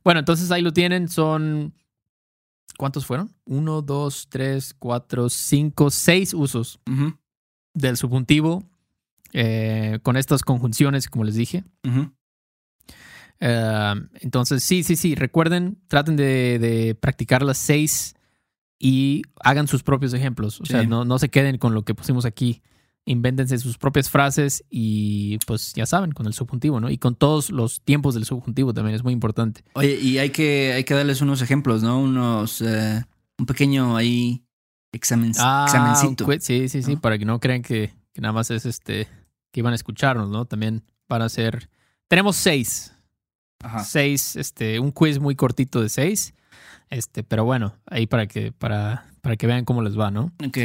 Bueno, 0.03 0.19
entonces 0.19 0.51
ahí 0.51 0.61
lo 0.61 0.73
tienen. 0.73 1.07
Son... 1.09 1.73
¿Cuántos 2.77 3.05
fueron? 3.05 3.33
Uno, 3.45 3.81
dos, 3.81 4.27
tres, 4.29 4.73
cuatro, 4.77 5.29
cinco, 5.29 5.89
seis 5.89 6.33
usos 6.33 6.79
del 7.73 7.97
subjuntivo 7.97 8.63
eh, 9.33 9.99
con 10.01 10.15
estas 10.15 10.43
conjunciones, 10.43 11.09
como 11.09 11.25
les 11.25 11.35
dije. 11.35 11.65
Eh, 13.41 13.93
entonces, 14.21 14.63
sí, 14.63 14.83
sí, 14.83 14.95
sí. 14.95 15.15
Recuerden, 15.15 15.77
traten 15.87 16.15
de, 16.15 16.57
de 16.59 16.95
practicar 16.95 17.43
las 17.43 17.57
seis 17.57 18.15
y 18.79 19.23
hagan 19.43 19.67
sus 19.67 19.83
propios 19.83 20.13
ejemplos. 20.13 20.61
O 20.61 20.65
sea, 20.65 20.83
no, 20.83 21.03
no 21.05 21.19
se 21.19 21.29
queden 21.29 21.57
con 21.57 21.73
lo 21.73 21.83
que 21.83 21.93
pusimos 21.93 22.25
aquí. 22.25 22.61
Invéntense 23.05 23.57
sus 23.57 23.77
propias 23.77 24.09
frases 24.09 24.63
y 24.69 25.37
pues 25.47 25.73
ya 25.73 25.85
saben, 25.85 26.11
con 26.11 26.27
el 26.27 26.33
subjuntivo, 26.33 26.79
¿no? 26.79 26.89
Y 26.89 26.97
con 26.97 27.15
todos 27.15 27.49
los 27.49 27.81
tiempos 27.81 28.13
del 28.13 28.25
subjuntivo 28.25 28.73
también 28.73 28.95
es 28.95 29.03
muy 29.03 29.13
importante. 29.13 29.63
Oye, 29.73 29.99
y 29.99 30.17
hay 30.19 30.29
que, 30.29 30.73
hay 30.73 30.83
que 30.83 30.93
darles 30.93 31.21
unos 31.21 31.41
ejemplos, 31.41 31.81
¿no? 31.81 31.99
Unos, 31.99 32.61
eh, 32.61 33.03
un 33.37 33.45
pequeño 33.45 33.97
ahí 33.97 34.43
examen, 34.91 35.31
Ah, 35.39 35.65
examencito. 35.67 36.25
sí, 36.39 36.69
sí, 36.69 36.83
sí, 36.83 36.95
¿no? 36.95 37.01
para 37.01 37.17
que 37.17 37.25
no 37.25 37.39
crean 37.39 37.61
que, 37.63 37.93
que 38.13 38.21
nada 38.21 38.33
más 38.33 38.51
es 38.51 38.65
este, 38.65 39.07
que 39.51 39.59
iban 39.61 39.73
a 39.73 39.75
escucharnos, 39.75 40.29
¿no? 40.29 40.45
También 40.45 40.83
para 41.07 41.25
hacer... 41.25 41.69
Tenemos 42.07 42.35
seis. 42.35 42.93
Ajá. 43.61 43.83
seis, 43.83 44.35
este, 44.35 44.79
un 44.79 44.91
quiz 44.91 45.19
muy 45.19 45.35
cortito 45.35 45.81
de 45.81 45.89
seis. 45.89 46.33
Este, 46.89 47.23
pero 47.23 47.45
bueno, 47.45 47.75
ahí 47.85 48.07
para 48.07 48.27
que, 48.27 48.51
para, 48.51 49.05
para 49.21 49.35
que 49.35 49.47
vean 49.47 49.65
cómo 49.65 49.81
les 49.81 49.97
va, 49.97 50.09
¿no? 50.11 50.31
Ok. 50.45 50.57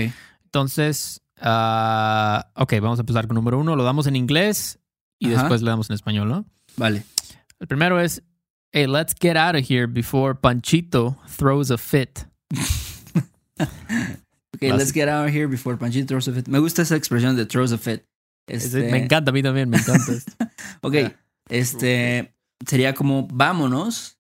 Entonces, 0.45 1.21
ah, 1.41 2.51
ok, 2.55 2.75
vamos 2.81 2.99
a 2.99 3.03
empezar 3.03 3.27
con 3.27 3.35
número 3.35 3.59
uno. 3.59 3.77
Lo 3.77 3.85
damos 3.85 4.07
en 4.07 4.17
inglés 4.17 4.79
y 5.19 5.33
Ajá. 5.33 5.43
después 5.43 5.63
le 5.63 5.71
damos 5.71 5.91
en 5.91 5.95
español, 5.95 6.29
¿no? 6.29 6.47
Vale. 6.77 7.05
El 7.61 7.67
primero 7.67 8.01
es, 8.01 8.23
hey, 8.73 8.87
let's 8.87 9.15
get 9.21 9.37
out 9.37 9.55
of 9.55 9.69
here 9.69 9.87
before 9.87 10.35
Panchito 10.35 11.17
throws 11.37 11.71
a 11.71 11.79
fit. 11.79 12.21
Ok, 14.55 14.63
let's 14.63 14.93
get 14.93 15.09
out 15.09 15.27
of 15.27 15.35
here 15.35 15.49
before 15.49 15.77
Panchito 15.77 16.07
throws 16.07 16.29
a 16.29 16.33
fit. 16.33 16.47
Me 16.47 16.61
gusta 16.61 16.83
esa 16.83 16.95
expresión 16.97 17.37
de 17.37 17.45
throws 17.45 17.73
a 17.73 17.79
fit. 17.79 18.05
Este, 18.47 18.91
Me 18.91 19.05
encanta, 19.05 19.31
a 19.31 19.35
mí 19.35 19.43
también, 19.43 19.69
me 19.69 19.79
encanta. 19.79 20.13
Ok, 20.83 20.95
este 21.49 22.35
sería 22.67 22.95
como 22.95 23.27
vámonos 23.27 24.14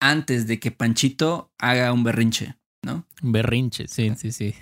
antes 0.00 0.46
de 0.46 0.58
que 0.60 0.70
Panchito 0.70 1.52
haga 1.58 1.92
un 1.92 2.04
berrinche. 2.04 2.56
¿no? 2.82 3.04
Un 3.22 3.32
berrinche, 3.32 3.88
sí, 3.88 4.12
sí, 4.16 4.30
sí. 4.30 4.54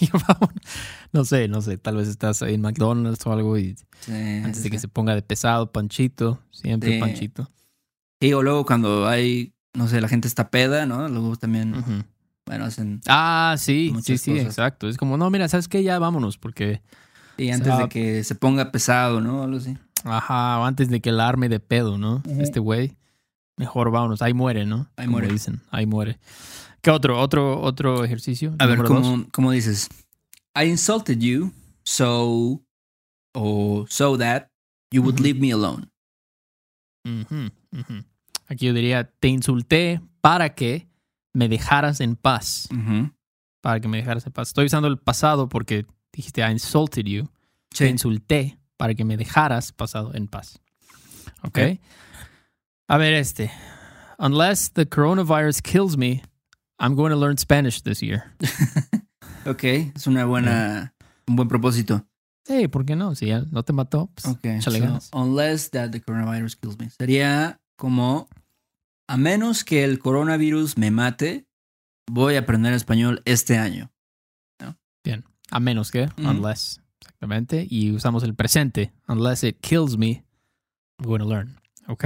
no 1.12 1.24
sé, 1.24 1.48
no 1.48 1.62
sé. 1.62 1.78
Tal 1.78 1.96
vez 1.96 2.08
estás 2.08 2.42
ahí 2.42 2.54
en 2.54 2.60
McDonald's 2.60 3.24
o 3.26 3.32
algo 3.32 3.56
y 3.58 3.76
Sí, 4.00 4.12
antes 4.12 4.62
de 4.62 4.70
que 4.70 4.78
se 4.78 4.88
ponga 4.88 5.14
de 5.14 5.22
pesado, 5.22 5.70
Panchito. 5.72 6.42
Siempre. 6.50 6.98
Panchito. 6.98 7.48
Sí, 8.20 8.32
o 8.34 8.42
luego 8.42 8.66
cuando 8.66 9.06
hay, 9.06 9.54
no 9.74 9.88
sé, 9.88 10.00
la 10.00 10.08
gente 10.08 10.28
está 10.28 10.50
peda, 10.50 10.86
¿no? 10.86 11.08
Luego 11.08 11.36
también, 11.36 12.04
bueno, 12.46 12.64
hacen... 12.64 13.00
Ah, 13.08 13.54
sí, 13.58 13.92
sí, 14.02 14.18
sí, 14.18 14.32
cosas. 14.32 14.46
exacto. 14.46 14.88
Es 14.88 14.96
como, 14.96 15.16
no, 15.16 15.30
mira, 15.30 15.48
¿sabes 15.48 15.68
qué? 15.68 15.82
Ya 15.82 15.98
vámonos, 15.98 16.36
porque, 16.38 16.82
Y 17.36 17.50
antes 17.50 17.68
sea, 17.68 17.84
de 17.84 17.88
que 17.88 18.22
se 18.24 18.34
ponga 18.34 18.70
pesado, 18.72 19.20
¿no? 19.20 19.42
Algo 19.44 19.56
así. 19.56 19.76
ajá, 20.04 20.58
o 20.60 20.64
antes 20.64 20.88
de 20.90 21.00
que 21.00 21.10
la 21.12 21.28
arme 21.28 21.48
de 21.48 21.60
pedo, 21.60 21.96
¿no? 21.96 22.22
Este 22.38 22.60
güey, 22.60 22.96
mejor 23.62 23.90
vámonos. 23.90 24.22
Ahí 24.22 24.34
muere, 24.34 24.66
¿no? 24.66 24.88
Ahí 24.96 25.06
Como 25.06 25.18
muere. 25.18 25.32
dicen, 25.32 25.60
ahí 25.70 25.86
muere. 25.86 26.18
¿Qué 26.80 26.90
otro, 26.90 27.20
otro, 27.20 27.60
otro 27.60 28.04
ejercicio? 28.04 28.54
A 28.58 28.66
ver. 28.66 28.82
¿cómo, 28.82 29.24
cómo 29.32 29.52
dices? 29.52 29.88
I 30.60 30.64
insulted 30.64 31.18
you, 31.18 31.52
so... 31.84 32.60
O 33.34 33.86
so 33.88 34.18
that 34.18 34.48
you 34.92 35.00
would 35.00 35.14
Ujú. 35.14 35.22
leave 35.22 35.40
me 35.40 35.52
alone. 35.52 35.86
Ujú, 37.06 37.50
ujú. 37.72 38.04
Aquí 38.48 38.66
yo 38.66 38.74
diría, 38.74 39.04
te 39.10 39.28
insulté 39.28 40.02
para 40.20 40.54
que 40.54 40.86
me 41.32 41.48
dejaras 41.48 42.00
en 42.00 42.16
paz. 42.16 42.68
Para 43.62 43.80
que 43.80 43.88
me 43.88 43.96
dejaras 43.98 44.26
en 44.26 44.32
paz. 44.32 44.48
Estoy 44.48 44.66
usando 44.66 44.88
el 44.88 44.98
pasado 44.98 45.48
porque 45.48 45.86
dijiste, 46.12 46.42
I 46.42 46.50
insulted 46.52 47.04
you. 47.06 47.24
Te 47.70 47.86
Sí. 47.86 47.90
insulté 47.90 48.58
para 48.76 48.94
que 48.94 49.04
me 49.06 49.16
dejaras 49.16 49.72
pasado 49.72 50.14
en 50.14 50.26
paz. 50.28 50.58
¿Ok? 51.42 51.58
Ok. 51.58 51.80
A 52.92 52.98
ver 52.98 53.14
este. 53.14 53.50
Unless 54.18 54.74
the 54.74 54.84
coronavirus 54.84 55.62
kills 55.62 55.96
me, 55.96 56.20
I'm 56.78 56.94
going 56.94 57.08
to 57.10 57.16
learn 57.16 57.38
Spanish 57.38 57.80
this 57.82 58.02
year. 58.02 58.24
Ok, 59.44 59.64
es 59.96 60.06
una 60.06 60.24
buena... 60.24 60.94
Un 61.26 61.34
buen 61.34 61.48
propósito. 61.48 62.06
Sí, 62.46 62.68
¿por 62.68 62.84
qué 62.84 62.94
no? 62.94 63.14
Si 63.16 63.26
ya 63.26 63.42
no 63.50 63.64
te 63.64 63.72
mató, 63.72 64.08
pues 64.14 64.26
Ok, 64.26 64.44
échale 64.44 64.78
so, 64.78 64.84
ganas. 64.84 65.10
unless 65.12 65.70
that 65.70 65.90
the 65.90 66.00
coronavirus 66.00 66.54
kills 66.54 66.78
me. 66.78 66.90
Sería 66.90 67.58
como, 67.76 68.28
a 69.08 69.16
menos 69.16 69.64
que 69.64 69.82
el 69.82 69.98
coronavirus 69.98 70.76
me 70.76 70.92
mate, 70.92 71.46
voy 72.06 72.36
a 72.36 72.40
aprender 72.40 72.72
español 72.74 73.22
este 73.24 73.56
año. 73.56 73.90
A 75.50 75.60
menos 75.60 75.90
que, 75.90 76.08
unless. 76.18 76.80
Exactamente. 77.00 77.66
Y 77.68 77.90
usamos 77.90 78.22
el 78.22 78.34
presente. 78.34 78.92
Unless 79.08 79.44
it 79.44 79.60
kills 79.60 79.96
me, 79.96 80.24
I'm 80.98 81.08
going 81.08 81.20
to 81.20 81.26
learn. 81.26 81.58
¿Ok? 81.88 82.04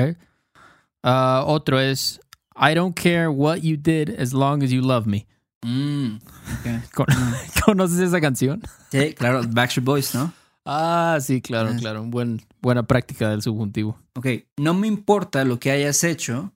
Ah, 1.08 1.44
otro 1.46 1.78
es, 1.78 2.18
I 2.56 2.74
don't 2.74 2.94
care 2.98 3.28
what 3.28 3.58
you 3.62 3.76
did 3.76 4.10
as 4.18 4.32
long 4.32 4.62
as 4.64 4.70
you 4.70 4.82
love 4.82 5.06
me. 5.06 5.24
Mm, 5.64 6.16
ok. 6.16 6.90
Con- 6.94 7.06
¿Conoces 7.64 8.00
esa 8.00 8.20
canción? 8.20 8.60
Sí, 8.90 9.14
claro, 9.14 9.42
Backstreet 9.48 9.84
Boys, 9.84 10.14
¿no? 10.16 10.32
Ah, 10.64 11.18
sí, 11.20 11.40
claro, 11.40 11.70
Ah. 11.72 11.76
claro. 11.78 12.02
Buen, 12.04 12.42
buena 12.60 12.82
práctica 12.82 13.30
del 13.30 13.40
subjuntivo. 13.40 13.96
Ok, 14.16 14.26
no 14.56 14.74
me 14.74 14.88
importa 14.88 15.44
lo 15.44 15.60
que 15.60 15.70
hayas 15.70 16.02
hecho, 16.02 16.52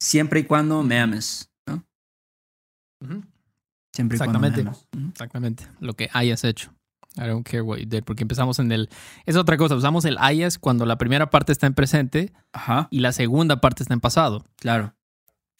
siempre 0.00 0.40
y 0.40 0.44
cuando 0.44 0.82
me 0.82 0.98
ames, 0.98 1.50
¿no? 1.66 1.84
Siempre 3.92 4.16
y 4.16 4.18
cuando 4.18 4.38
me 4.40 4.48
Exactamente. 4.48 4.60
ames. 4.96 5.10
Exactamente. 5.12 5.66
Lo 5.80 5.94
que 5.94 6.08
hayas 6.14 6.44
hecho. 6.44 6.72
I 7.18 7.26
don't 7.26 7.46
care 7.48 7.62
what 7.62 7.78
you 7.78 7.86
did. 7.86 8.02
Porque 8.04 8.22
empezamos 8.24 8.58
en 8.58 8.70
el. 8.72 8.88
Es 9.24 9.36
otra 9.36 9.56
cosa. 9.56 9.74
Usamos 9.74 10.04
el 10.04 10.16
hayas 10.18 10.58
cuando 10.58 10.84
la 10.86 10.96
primera 10.98 11.30
parte 11.30 11.52
está 11.52 11.66
en 11.66 11.74
presente 11.74 12.32
Ajá, 12.52 12.88
y 12.90 13.00
la 13.00 13.12
segunda 13.12 13.60
parte 13.60 13.82
está 13.82 13.94
en 13.94 14.00
pasado. 14.00 14.44
claro. 14.56 14.92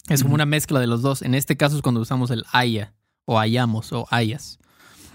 Es 0.09 0.23
como 0.23 0.35
una 0.35 0.45
mezcla 0.45 0.79
de 0.79 0.87
los 0.87 1.01
dos. 1.01 1.21
En 1.21 1.35
este 1.35 1.57
caso 1.57 1.75
es 1.75 1.81
cuando 1.81 1.99
usamos 1.99 2.31
el 2.31 2.45
haya 2.53 2.93
o 3.25 3.39
hayamos 3.39 3.91
o 3.91 4.07
hayas. 4.09 4.57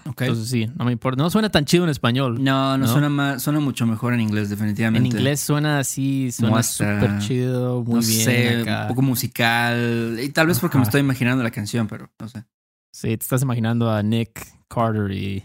Ok. 0.04 0.20
Entonces 0.22 0.48
sí, 0.50 0.68
no 0.76 0.84
me 0.84 0.92
importa. 0.92 1.22
No 1.22 1.30
suena 1.30 1.48
tan 1.48 1.64
chido 1.64 1.84
en 1.84 1.90
español. 1.90 2.44
no, 2.44 2.76
no, 2.76 2.84
¿no? 2.86 2.92
suena 2.92 3.08
más, 3.08 3.42
suena 3.42 3.60
mucho 3.60 3.86
mejor 3.86 4.12
en 4.12 4.20
inglés, 4.20 4.44
En 4.44 4.50
definitivamente. 4.50 5.08
inglés 5.08 5.40
suena 5.40 5.78
así, 5.78 6.30
suena 6.30 6.62
súper 6.62 7.20
chido, 7.20 7.82
muy 7.84 8.00
no 8.02 8.06
bien. 8.06 8.20
sé, 8.24 8.60
acá. 8.62 8.82
un 8.82 8.88
poco 8.88 9.00
musical. 9.02 10.18
Y 10.22 10.28
tal 10.28 10.48
vez 10.48 10.58
porque 10.60 10.76
me 10.76 10.84
estoy 10.84 11.00
imaginando 11.00 11.42
la 11.42 11.50
canción, 11.52 11.86
pero 11.86 12.10
no 12.18 12.28
sé. 12.28 12.44
Sí, 12.90 13.08
te 13.08 13.14
estás 13.22 13.40
imaginando 13.42 13.90
a 13.90 14.02
Nick, 14.02 14.44
Carter 14.68 15.10
y 15.12 15.42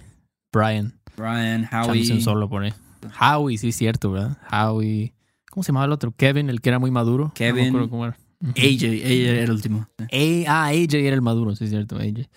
Brian. 0.57 0.93
Brian, 1.15 1.63
echándose 1.65 1.91
un 1.91 2.11
Howie. 2.17 2.21
solo 2.21 2.49
por 2.49 2.63
ahí. 2.63 2.73
Howie, 3.19 3.57
sí, 3.57 3.69
es 3.69 3.75
cierto, 3.75 4.11
¿verdad? 4.11 4.37
Howie. 4.51 5.13
¿Cómo 5.49 5.63
se 5.63 5.67
llamaba 5.69 5.85
el 5.85 5.91
otro? 5.91 6.11
Kevin, 6.11 6.49
el 6.49 6.61
que 6.61 6.69
era 6.69 6.79
muy 6.79 6.91
maduro. 6.91 7.23
No 7.25 7.29
me 7.29 7.33
Kevin. 7.33 7.67
acuerdo 7.69 7.89
cómo 7.89 8.05
era. 8.05 8.17
AJ, 8.55 8.83
AJ 8.85 9.11
era 9.11 9.43
el 9.43 9.51
último. 9.51 9.87
A- 9.99 10.05
ah, 10.47 10.65
AJ 10.67 10.93
era 10.95 11.15
el 11.15 11.21
maduro, 11.21 11.55
sí, 11.55 11.63
es 11.63 11.69
cierto, 11.71 11.95
AJ. 11.97 12.27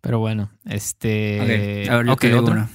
Pero 0.00 0.18
bueno, 0.18 0.50
este. 0.64 1.40
Ok, 1.40 1.90
a 1.90 1.96
ver, 1.96 2.06
yo 2.06 2.12
ok, 2.12 2.20
te 2.20 2.26
digo 2.28 2.40
otro. 2.40 2.52
una. 2.52 2.68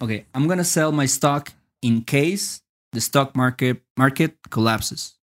Ok, 0.00 0.10
I'm 0.34 0.46
gonna 0.46 0.64
sell 0.64 0.92
my 0.92 1.04
stock 1.06 1.50
in 1.82 2.02
case 2.02 2.60
the 2.92 2.98
stock 2.98 3.34
market, 3.36 3.82
market 3.96 4.36
collapses. 4.50 5.18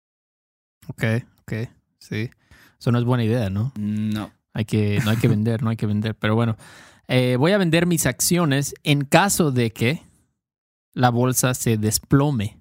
Ok, 0.88 1.02
ok, 1.42 1.68
sí. 1.98 2.30
Eso 2.78 2.92
no 2.92 2.98
es 2.98 3.04
buena 3.04 3.24
idea, 3.24 3.50
¿no? 3.50 3.72
No. 3.76 4.30
Hay 4.52 4.64
que, 4.66 5.00
no 5.04 5.10
hay 5.10 5.16
que 5.16 5.26
vender, 5.28 5.62
no 5.62 5.70
hay 5.70 5.76
que 5.76 5.86
vender. 5.86 6.14
Pero 6.14 6.34
bueno, 6.34 6.56
eh, 7.08 7.36
voy 7.38 7.52
a 7.52 7.58
vender 7.58 7.86
mis 7.86 8.06
acciones 8.06 8.74
en 8.82 9.04
caso 9.04 9.50
de 9.50 9.72
que 9.72 10.02
la 10.92 11.10
bolsa 11.10 11.54
se 11.54 11.76
desplome. 11.76 12.58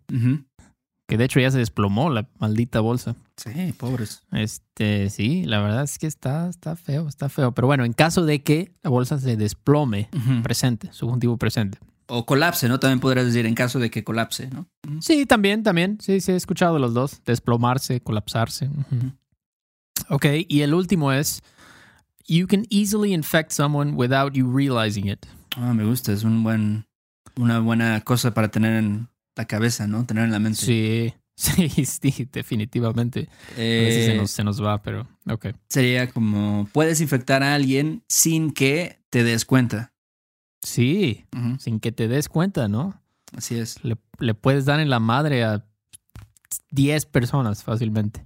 Que 1.07 1.17
de 1.17 1.25
hecho 1.25 1.39
ya 1.39 1.51
se 1.51 1.57
desplomó 1.57 2.09
la 2.09 2.29
maldita 2.39 2.79
bolsa. 2.79 3.15
Sí, 3.37 3.73
pobres. 3.77 4.23
Este, 4.31 5.09
sí, 5.09 5.43
la 5.45 5.59
verdad 5.59 5.83
es 5.83 5.97
que 5.97 6.07
está, 6.07 6.49
está 6.49 6.75
feo, 6.75 7.07
está 7.07 7.29
feo. 7.29 7.51
Pero 7.53 7.67
bueno, 7.67 7.83
en 7.85 7.93
caso 7.93 8.25
de 8.25 8.41
que 8.41 8.71
la 8.83 8.89
bolsa 8.89 9.19
se 9.19 9.35
desplome, 9.35 10.09
presente, 10.43 10.91
subjuntivo 10.93 11.37
presente. 11.37 11.79
O 12.07 12.25
colapse, 12.25 12.67
¿no? 12.67 12.79
También 12.79 12.99
podrías 12.99 13.25
decir 13.25 13.45
en 13.45 13.55
caso 13.55 13.79
de 13.79 13.89
que 13.89 14.03
colapse, 14.03 14.49
¿no? 14.49 14.67
Sí, 14.99 15.25
también, 15.25 15.63
también. 15.63 15.97
Sí, 16.01 16.21
sí, 16.21 16.31
he 16.31 16.35
escuchado 16.35 16.77
los 16.79 16.93
dos. 16.93 17.21
Desplomarse, 17.25 18.01
colapsarse. 18.01 18.69
Ok, 20.09 20.25
y 20.47 20.61
el 20.61 20.73
último 20.73 21.11
es, 21.11 21.41
you 22.27 22.47
can 22.47 22.65
easily 22.69 23.13
infect 23.13 23.51
someone 23.51 23.95
without 23.95 24.33
you 24.35 24.45
realizing 24.47 25.07
it. 25.07 25.25
Ah, 25.57 25.73
me 25.73 25.83
gusta, 25.83 26.11
es 26.11 26.23
un 26.23 26.43
buen, 26.43 26.85
una 27.35 27.59
buena 27.59 28.01
cosa 28.01 28.33
para 28.33 28.49
tener 28.49 28.75
en 28.75 29.07
la 29.35 29.45
cabeza, 29.45 29.87
¿no? 29.87 30.05
Tener 30.05 30.25
en 30.25 30.31
la 30.31 30.39
mente. 30.39 30.59
Sí, 30.59 31.13
sí, 31.35 31.85
sí, 31.85 32.27
definitivamente. 32.31 33.27
A 33.51 33.55
veces 33.55 34.03
Eh, 34.03 34.05
se 34.11 34.15
nos, 34.15 34.31
se 34.31 34.43
nos 34.43 34.63
va, 34.63 34.81
pero 34.81 35.07
ok. 35.29 35.47
Sería 35.69 36.09
como, 36.09 36.67
puedes 36.71 37.01
infectar 37.01 37.43
a 37.43 37.53
alguien 37.55 38.03
sin 38.07 38.51
que 38.51 38.99
te 39.09 39.23
des 39.23 39.45
cuenta. 39.45 39.93
Sí, 40.61 41.25
sin 41.59 41.79
que 41.79 41.91
te 41.91 42.07
des 42.07 42.29
cuenta, 42.29 42.67
¿no? 42.67 43.01
Así 43.35 43.55
es. 43.57 43.83
Le, 43.83 43.97
le 44.19 44.33
puedes 44.33 44.65
dar 44.65 44.79
en 44.79 44.89
la 44.89 44.99
madre 44.99 45.43
a 45.43 45.65
10 46.71 47.05
personas 47.07 47.63
fácilmente. 47.63 48.25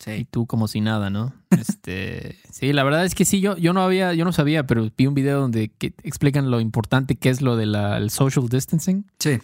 Y 0.00 0.04
Sí. 0.04 0.26
tú 0.30 0.46
como 0.46 0.68
si 0.68 0.80
nada, 0.80 1.10
¿no? 1.10 1.34
Este, 1.50 2.36
sí, 2.52 2.72
la 2.72 2.84
verdad 2.84 3.04
es 3.04 3.14
que 3.14 3.24
sí, 3.24 3.40
yo, 3.40 3.56
yo 3.56 3.72
no 3.72 3.82
había, 3.82 4.14
yo 4.14 4.24
no 4.24 4.32
sabía, 4.32 4.66
pero 4.66 4.88
vi 4.96 5.06
un 5.06 5.14
video 5.14 5.40
donde 5.40 5.68
que 5.70 5.92
explican 6.02 6.50
lo 6.50 6.60
importante 6.60 7.16
que 7.16 7.30
es 7.30 7.42
lo 7.42 7.56
del 7.56 8.10
social 8.10 8.48
distancing. 8.48 9.04
Sí. 9.18 9.38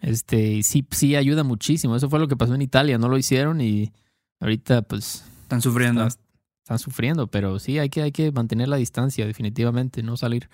Este, 0.00 0.42
y 0.54 0.62
sí, 0.64 0.84
sí 0.90 1.14
ayuda 1.14 1.44
muchísimo. 1.44 1.94
Eso 1.94 2.10
fue 2.10 2.18
lo 2.18 2.26
que 2.28 2.36
pasó 2.36 2.54
en 2.54 2.62
Italia, 2.62 2.98
no 2.98 3.08
lo 3.08 3.16
hicieron 3.18 3.60
y 3.60 3.92
ahorita 4.40 4.82
pues 4.82 5.24
Están 5.42 5.62
sufriendo. 5.62 6.06
están, 6.06 6.24
están 6.64 6.78
sufriendo, 6.80 7.28
pero 7.28 7.58
sí 7.60 7.78
hay 7.78 7.88
que, 7.88 8.02
hay 8.02 8.10
que 8.12 8.32
mantener 8.32 8.68
la 8.68 8.76
distancia, 8.76 9.26
definitivamente, 9.26 10.02
no 10.02 10.16
salir. 10.16 10.48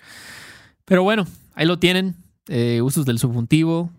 Pero 0.85 1.01
bueno, 1.01 1.25
ahí 1.55 1.65
lo 1.65 1.79
tienen, 1.79 2.15
eh, 2.47 2.81
usos 2.83 3.05
del 3.07 3.17
subjuntivo. 3.17 3.89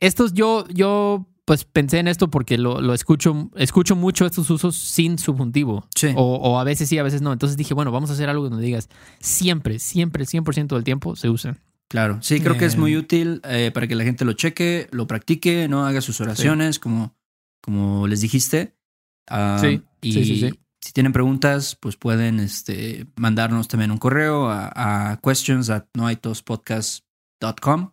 Estos 0.00 0.34
yo, 0.34 0.66
yo 0.68 1.26
pues 1.44 1.64
pensé 1.64 1.98
en 1.98 2.08
esto 2.08 2.30
porque 2.30 2.58
lo, 2.58 2.80
lo 2.80 2.94
escucho, 2.94 3.50
escucho 3.56 3.96
mucho 3.96 4.26
estos 4.26 4.48
usos 4.50 4.76
sin 4.76 5.18
subjuntivo. 5.18 5.86
Sí. 5.94 6.08
O, 6.16 6.36
o 6.36 6.58
a 6.58 6.64
veces 6.64 6.88
sí, 6.88 6.98
a 6.98 7.02
veces 7.02 7.22
no. 7.22 7.32
Entonces 7.32 7.56
dije, 7.56 7.74
bueno, 7.74 7.90
vamos 7.90 8.10
a 8.10 8.12
hacer 8.12 8.28
algo 8.28 8.48
donde 8.48 8.64
digas 8.64 8.88
siempre, 9.18 9.78
siempre, 9.78 10.24
100% 10.24 10.68
del 10.68 10.84
tiempo 10.84 11.16
se 11.16 11.28
usa. 11.28 11.58
Claro, 11.88 12.18
sí, 12.22 12.40
creo 12.40 12.56
que 12.56 12.66
es 12.66 12.74
Eh, 12.74 12.78
muy 12.78 12.96
útil 12.96 13.40
eh, 13.44 13.72
para 13.74 13.88
que 13.88 13.96
la 13.96 14.04
gente 14.04 14.24
lo 14.24 14.32
cheque, 14.34 14.88
lo 14.92 15.08
practique, 15.08 15.66
no 15.68 15.84
haga 15.86 16.00
sus 16.00 16.20
oraciones, 16.20 16.78
como, 16.78 17.16
como 17.62 18.06
les 18.06 18.20
dijiste. 18.20 18.76
Ah, 19.28 19.58
Sí, 19.60 19.82
y 20.00 20.12
sí, 20.12 20.24
sí, 20.24 20.36
sí. 20.40 20.60
si 20.80 20.92
tienen 20.92 21.12
preguntas, 21.12 21.76
pues 21.80 21.96
pueden 21.96 22.38
este, 22.38 23.06
mandarnos 23.16 23.66
también 23.66 23.90
un 23.90 23.98
correo 23.98 24.48
a, 24.48 24.70
a 25.12 25.16
questions 25.20 25.68
at 25.68 25.86
noaitospodcast.com. 25.94 27.90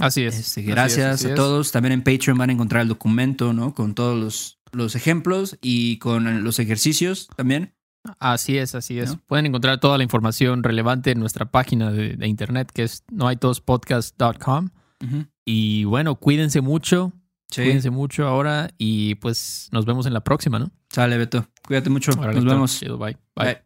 Así 0.00 0.22
es. 0.24 0.34
Este, 0.38 0.60
Así 0.60 0.60
es, 0.60 0.66
gracias 0.66 1.14
así 1.14 1.26
a 1.26 1.30
es. 1.30 1.34
todos. 1.34 1.72
También 1.72 1.92
en 1.92 2.02
Patreon 2.02 2.36
van 2.38 2.50
a 2.50 2.52
encontrar 2.52 2.82
el 2.82 2.88
documento, 2.88 3.52
¿no? 3.52 3.74
Con 3.74 3.94
todos 3.94 4.18
los, 4.18 4.58
los 4.72 4.94
ejemplos 4.94 5.58
y 5.62 5.98
con 5.98 6.44
los 6.44 6.58
ejercicios 6.58 7.28
también. 7.36 7.72
Así 8.20 8.56
es, 8.56 8.74
así 8.74 8.98
es. 9.00 9.10
¿No? 9.14 9.22
Pueden 9.26 9.46
encontrar 9.46 9.80
toda 9.80 9.98
la 9.98 10.04
información 10.04 10.62
relevante 10.62 11.10
en 11.10 11.18
nuestra 11.18 11.50
página 11.50 11.90
de, 11.90 12.16
de 12.16 12.26
internet 12.28 12.70
que 12.72 12.84
es 12.84 13.02
noaitospodcast.com. 13.10 14.68
Y 15.44 15.84
bueno, 15.84 16.16
cuídense 16.16 16.60
mucho, 16.60 17.12
Sí. 17.50 17.62
cuídense 17.62 17.90
mucho 17.90 18.26
ahora 18.26 18.70
y 18.76 19.14
pues 19.16 19.68
nos 19.70 19.84
vemos 19.86 20.04
en 20.06 20.12
la 20.14 20.20
próxima, 20.24 20.58
¿no? 20.58 20.70
Sale, 20.90 21.16
Beto. 21.16 21.46
Cuídate 21.66 21.90
mucho. 21.90 22.10
Nos 22.12 22.44
vemos. 22.44 22.78
chido, 22.78 22.98
bye. 22.98 23.16
bye. 23.36 23.46
Bye. 23.46 23.65